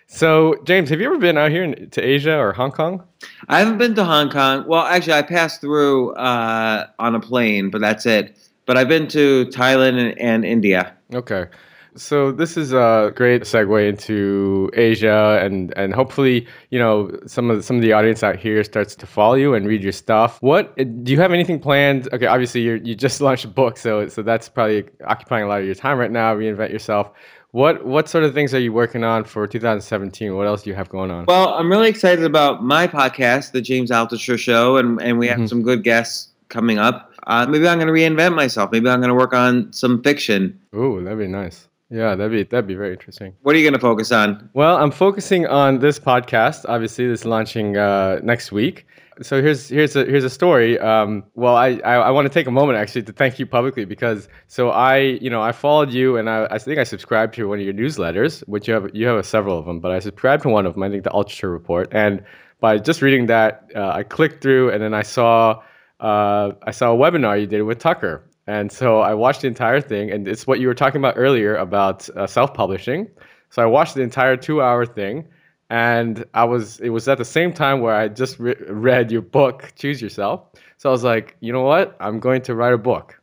so 0.07 0.55
James, 0.63 0.89
have 0.89 1.01
you 1.01 1.07
ever 1.07 1.17
been 1.17 1.37
out 1.37 1.51
here 1.51 1.63
in, 1.63 1.89
to 1.89 2.01
Asia 2.01 2.37
or 2.37 2.53
Hong 2.53 2.71
Kong? 2.71 3.03
I 3.49 3.59
haven't 3.59 3.79
been 3.79 3.95
to 3.95 4.05
Hong 4.05 4.29
Kong. 4.29 4.63
Well, 4.65 4.85
actually, 4.85 5.13
I 5.13 5.21
passed 5.23 5.59
through 5.59 6.13
uh, 6.13 6.87
on 6.99 7.15
a 7.15 7.19
plane, 7.19 7.69
but 7.69 7.81
that's 7.81 8.05
it. 8.05 8.37
But 8.65 8.77
I've 8.77 8.87
been 8.87 9.09
to 9.09 9.45
Thailand 9.47 9.99
and, 9.99 10.17
and 10.19 10.45
India. 10.45 10.95
Okay. 11.13 11.47
So 11.95 12.31
this 12.31 12.57
is 12.57 12.73
a 12.73 13.11
great 13.15 13.43
segue 13.43 13.87
into 13.87 14.69
Asia, 14.73 15.39
and 15.41 15.73
and 15.77 15.93
hopefully, 15.93 16.47
you 16.69 16.79
know, 16.79 17.11
some 17.27 17.49
of 17.49 17.57
the, 17.57 17.63
some 17.63 17.75
of 17.75 17.81
the 17.81 17.93
audience 17.93 18.23
out 18.23 18.37
here 18.37 18.63
starts 18.63 18.95
to 18.95 19.05
follow 19.05 19.35
you 19.35 19.53
and 19.53 19.67
read 19.67 19.83
your 19.83 19.91
stuff. 19.91 20.41
What 20.41 20.75
do 20.75 21.11
you 21.11 21.19
have 21.19 21.31
anything 21.31 21.59
planned? 21.59 22.09
Okay, 22.13 22.25
obviously 22.25 22.61
you 22.61 22.81
you 22.83 22.95
just 22.95 23.21
launched 23.27 23.45
a 23.45 23.49
book, 23.49 23.77
so 23.77 24.07
so 24.07 24.23
that's 24.23 24.49
probably 24.49 24.85
occupying 25.05 25.43
a 25.43 25.47
lot 25.47 25.59
of 25.59 25.65
your 25.65 25.75
time 25.75 25.97
right 25.97 26.11
now. 26.11 26.35
Reinvent 26.35 26.71
yourself. 26.71 27.11
What 27.51 27.85
what 27.85 28.09
sort 28.09 28.23
of 28.23 28.33
things 28.33 28.53
are 28.55 28.59
you 28.59 28.73
working 28.73 29.03
on 29.03 29.25
for 29.25 29.45
2017? 29.45 30.35
What 30.35 30.47
else 30.47 30.63
do 30.63 30.71
you 30.71 30.75
have 30.75 30.89
going 30.89 31.11
on? 31.11 31.25
Well, 31.25 31.49
I'm 31.49 31.69
really 31.69 31.89
excited 31.89 32.25
about 32.25 32.63
my 32.63 32.87
podcast, 32.87 33.51
the 33.51 33.61
James 33.61 33.91
Altucher 33.91 34.39
Show, 34.39 34.77
and 34.77 34.99
and 35.01 35.19
we 35.19 35.27
have 35.27 35.37
mm-hmm. 35.37 35.45
some 35.45 35.61
good 35.61 35.83
guests 35.83 36.29
coming 36.49 36.79
up. 36.79 37.11
Uh, 37.27 37.45
maybe 37.45 37.67
I'm 37.67 37.79
going 37.79 37.87
to 37.87 37.93
reinvent 37.93 38.35
myself. 38.35 38.71
Maybe 38.71 38.89
I'm 38.89 38.99
going 38.99 39.09
to 39.09 39.15
work 39.15 39.33
on 39.33 39.71
some 39.71 40.01
fiction. 40.01 40.59
Ooh, 40.75 41.01
that'd 41.03 41.19
be 41.19 41.27
nice. 41.27 41.67
Yeah, 41.89 42.15
that'd 42.15 42.31
be 42.31 42.43
that'd 42.43 42.67
be 42.67 42.75
very 42.75 42.93
interesting. 42.93 43.33
What 43.41 43.55
are 43.55 43.59
you 43.59 43.63
going 43.63 43.73
to 43.73 43.79
focus 43.79 44.11
on? 44.11 44.49
Well, 44.53 44.77
I'm 44.77 44.91
focusing 44.91 45.45
on 45.45 45.79
this 45.79 45.99
podcast. 45.99 46.65
Obviously, 46.67 47.07
this 47.07 47.21
is 47.21 47.25
launching 47.25 47.77
uh, 47.77 48.19
next 48.23 48.51
week. 48.51 48.87
So 49.21 49.41
here's 49.41 49.69
here's 49.69 49.95
a 49.95 50.05
here's 50.05 50.23
a 50.23 50.29
story. 50.29 50.79
Um, 50.79 51.23
well, 51.35 51.55
I, 51.55 51.79
I, 51.85 51.95
I 51.95 52.09
want 52.09 52.25
to 52.25 52.33
take 52.33 52.47
a 52.47 52.51
moment 52.51 52.79
actually 52.79 53.03
to 53.03 53.13
thank 53.13 53.37
you 53.37 53.45
publicly 53.45 53.85
because 53.85 54.27
so 54.47 54.71
I 54.71 54.97
you 54.97 55.29
know 55.29 55.41
I 55.41 55.51
followed 55.51 55.91
you 55.91 56.17
and 56.17 56.29
I, 56.29 56.47
I 56.49 56.57
think 56.57 56.79
I 56.79 56.83
subscribed 56.83 57.35
to 57.35 57.47
one 57.47 57.59
of 57.59 57.65
your 57.65 57.75
newsletters, 57.75 58.41
which 58.47 58.67
you 58.67 58.73
have 58.73 58.89
you 58.95 59.05
have 59.07 59.23
several 59.25 59.59
of 59.59 59.65
them, 59.65 59.79
but 59.79 59.91
I 59.91 59.99
subscribed 59.99 60.43
to 60.43 60.49
one 60.49 60.65
of 60.65 60.73
them. 60.73 60.81
I 60.81 60.89
think 60.89 61.03
the 61.03 61.11
Altucher 61.11 61.51
Report, 61.51 61.89
and 61.91 62.23
by 62.59 62.79
just 62.79 63.03
reading 63.03 63.27
that, 63.27 63.69
uh, 63.75 63.89
I 63.89 64.01
clicked 64.03 64.41
through 64.41 64.71
and 64.71 64.81
then 64.81 64.95
I 64.95 65.03
saw 65.03 65.61
uh, 65.99 66.53
I 66.63 66.71
saw 66.71 66.91
a 66.93 66.97
webinar 66.97 67.39
you 67.39 67.45
did 67.45 67.61
with 67.61 67.77
Tucker, 67.77 68.27
and 68.47 68.71
so 68.71 68.99
I 68.99 69.13
watched 69.13 69.41
the 69.41 69.47
entire 69.47 69.81
thing, 69.81 70.11
and 70.11 70.27
it's 70.27 70.45
what 70.45 70.59
you 70.59 70.67
were 70.67 70.73
talking 70.73 70.99
about 70.99 71.15
earlier 71.17 71.55
about 71.55 72.09
uh, 72.09 72.27
self-publishing. 72.27 73.09
So 73.49 73.61
I 73.61 73.65
watched 73.65 73.95
the 73.95 74.01
entire 74.01 74.35
two-hour 74.35 74.85
thing, 74.85 75.27
and 75.69 76.25
I 76.33 76.43
was 76.43 76.79
it 76.79 76.89
was 76.89 77.07
at 77.07 77.17
the 77.17 77.25
same 77.25 77.53
time 77.53 77.81
where 77.81 77.95
I 77.95 78.07
just 78.07 78.39
re- 78.39 78.55
read 78.67 79.11
your 79.11 79.21
book, 79.21 79.73
Choose 79.75 80.01
Yourself. 80.01 80.41
So 80.77 80.89
I 80.89 80.91
was 80.91 81.03
like, 81.03 81.37
you 81.39 81.53
know 81.53 81.61
what? 81.61 81.95
I'm 81.99 82.19
going 82.19 82.41
to 82.43 82.55
write 82.55 82.73
a 82.73 82.77
book. 82.77 83.19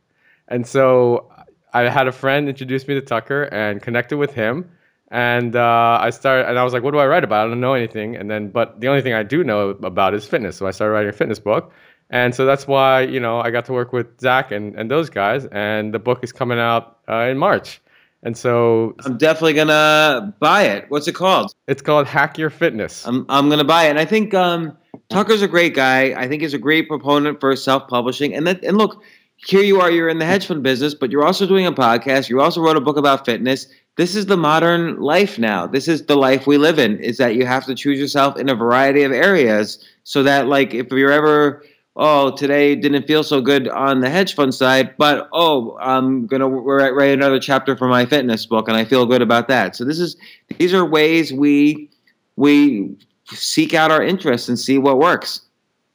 And 0.47 0.65
so 0.65 1.31
I 1.73 1.83
had 1.89 2.07
a 2.07 2.11
friend 2.11 2.49
introduce 2.49 2.87
me 2.87 2.95
to 2.95 3.01
Tucker 3.01 3.43
and 3.43 3.81
connected 3.81 4.17
with 4.17 4.33
him. 4.33 4.69
And 5.09 5.55
uh, 5.55 5.99
I 6.01 6.09
started, 6.09 6.47
and 6.49 6.57
I 6.57 6.63
was 6.63 6.71
like, 6.71 6.83
"What 6.83 6.91
do 6.91 6.99
I 6.99 7.05
write 7.05 7.25
about? 7.25 7.45
I 7.45 7.49
don't 7.49 7.59
know 7.59 7.73
anything." 7.73 8.15
And 8.15 8.31
then, 8.31 8.47
but 8.49 8.79
the 8.79 8.87
only 8.87 9.01
thing 9.01 9.13
I 9.13 9.23
do 9.23 9.43
know 9.43 9.71
about 9.71 10.13
is 10.13 10.25
fitness. 10.25 10.55
So 10.55 10.65
I 10.65 10.71
started 10.71 10.93
writing 10.93 11.09
a 11.09 11.13
fitness 11.13 11.39
book, 11.39 11.73
and 12.11 12.35
so 12.35 12.45
that's 12.45 12.67
why, 12.67 13.01
you 13.01 13.19
know, 13.19 13.39
I 13.39 13.51
got 13.51 13.65
to 13.65 13.73
work 13.73 13.93
with 13.93 14.19
Zach 14.19 14.51
and, 14.51 14.75
and 14.75 14.91
those 14.91 15.09
guys. 15.09 15.45
And 15.45 15.93
the 15.93 15.99
book 15.99 16.23
is 16.23 16.33
coming 16.33 16.59
out 16.59 16.99
uh, 17.09 17.27
in 17.31 17.37
March. 17.37 17.81
And 18.23 18.37
so 18.37 18.95
I'm 19.03 19.17
definitely 19.17 19.53
gonna 19.53 20.35
buy 20.39 20.63
it. 20.63 20.85
What's 20.89 21.07
it 21.07 21.15
called? 21.15 21.55
It's 21.67 21.81
called 21.81 22.05
Hack 22.05 22.37
Your 22.37 22.51
Fitness. 22.51 23.07
I'm 23.07 23.25
I'm 23.29 23.49
gonna 23.49 23.63
buy 23.63 23.85
it. 23.85 23.89
And 23.89 23.97
I 23.97 24.05
think 24.05 24.33
um, 24.35 24.77
Tucker's 25.09 25.41
a 25.41 25.47
great 25.47 25.73
guy. 25.73 26.13
I 26.13 26.27
think 26.27 26.43
he's 26.43 26.53
a 26.53 26.59
great 26.59 26.87
proponent 26.87 27.39
for 27.39 27.55
self-publishing. 27.55 28.35
And 28.35 28.45
that 28.45 28.63
and 28.63 28.77
look, 28.77 29.01
here 29.37 29.63
you 29.63 29.81
are, 29.81 29.89
you're 29.89 30.09
in 30.09 30.19
the 30.19 30.25
hedge 30.25 30.45
fund 30.45 30.61
business, 30.61 30.93
but 30.93 31.09
you're 31.09 31.25
also 31.25 31.47
doing 31.47 31.65
a 31.65 31.71
podcast. 31.71 32.29
You 32.29 32.41
also 32.41 32.61
wrote 32.61 32.77
a 32.77 32.81
book 32.81 32.97
about 32.97 33.25
fitness. 33.25 33.65
This 33.97 34.15
is 34.15 34.27
the 34.27 34.37
modern 34.37 34.99
life 35.01 35.39
now. 35.39 35.65
This 35.65 35.87
is 35.87 36.05
the 36.05 36.15
life 36.15 36.45
we 36.45 36.59
live 36.59 36.77
in. 36.77 36.99
Is 36.99 37.17
that 37.17 37.35
you 37.35 37.47
have 37.47 37.65
to 37.65 37.73
choose 37.73 37.99
yourself 37.99 38.37
in 38.37 38.49
a 38.49 38.55
variety 38.55 39.01
of 39.01 39.11
areas 39.11 39.83
so 40.03 40.21
that 40.21 40.45
like 40.45 40.75
if 40.75 40.91
you're 40.91 41.11
ever 41.11 41.63
oh, 41.95 42.35
today 42.35 42.75
didn't 42.75 43.07
feel 43.07 43.23
so 43.23 43.41
good 43.41 43.67
on 43.69 43.99
the 43.99 44.09
hedge 44.09 44.35
fund 44.35 44.53
side, 44.53 44.95
but 44.97 45.27
oh, 45.33 45.77
I'm 45.81 46.25
gonna 46.27 46.47
write 46.47 47.13
another 47.13 47.39
chapter 47.39 47.75
for 47.75 47.87
my 47.87 48.05
fitness 48.05 48.45
book, 48.45 48.67
and 48.67 48.77
I 48.77 48.85
feel 48.85 49.05
good 49.05 49.21
about 49.21 49.47
that. 49.47 49.75
So 49.75 49.85
this 49.85 49.99
is 49.99 50.15
these 50.57 50.73
are 50.73 50.85
ways 50.85 51.33
we 51.33 51.89
we 52.35 52.95
seek 53.27 53.73
out 53.73 53.91
our 53.91 54.03
interests 54.03 54.49
and 54.49 54.57
see 54.57 54.77
what 54.77 54.97
works. 54.97 55.41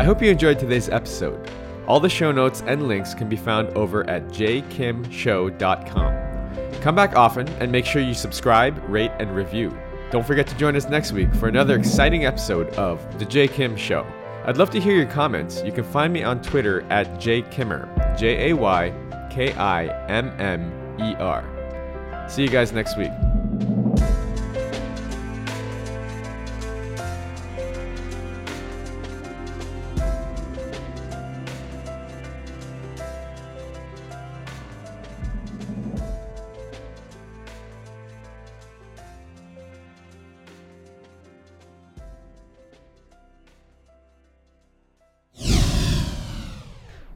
I 0.01 0.03
hope 0.03 0.19
you 0.19 0.31
enjoyed 0.31 0.57
today's 0.57 0.89
episode. 0.89 1.47
All 1.85 1.99
the 1.99 2.09
show 2.09 2.31
notes 2.31 2.63
and 2.65 2.87
links 2.87 3.13
can 3.13 3.29
be 3.29 3.35
found 3.35 3.69
over 3.77 4.03
at 4.09 4.29
jkimshow.com. 4.29 6.81
Come 6.81 6.95
back 6.95 7.15
often 7.15 7.47
and 7.59 7.71
make 7.71 7.85
sure 7.85 8.01
you 8.01 8.15
subscribe, 8.15 8.81
rate, 8.89 9.11
and 9.19 9.35
review. 9.35 9.71
Don't 10.09 10.25
forget 10.25 10.47
to 10.47 10.57
join 10.57 10.75
us 10.75 10.89
next 10.89 11.11
week 11.11 11.31
for 11.35 11.49
another 11.49 11.77
exciting 11.77 12.25
episode 12.25 12.73
of 12.77 13.19
The 13.19 13.25
Jay 13.25 13.47
Kim 13.47 13.77
Show. 13.77 14.03
I'd 14.43 14.57
love 14.57 14.71
to 14.71 14.79
hear 14.79 14.95
your 14.95 15.05
comments. 15.05 15.61
You 15.63 15.71
can 15.71 15.83
find 15.83 16.11
me 16.11 16.23
on 16.23 16.41
Twitter 16.41 16.81
at 16.89 17.19
jaykimmer, 17.19 18.17
J 18.17 18.49
A 18.49 18.55
Y 18.55 18.91
K 19.29 19.53
I 19.53 19.85
M 20.07 20.33
M 20.39 20.97
E 20.99 21.13
R. 21.19 21.45
See 22.27 22.41
you 22.41 22.49
guys 22.49 22.73
next 22.73 22.97
week. 22.97 23.11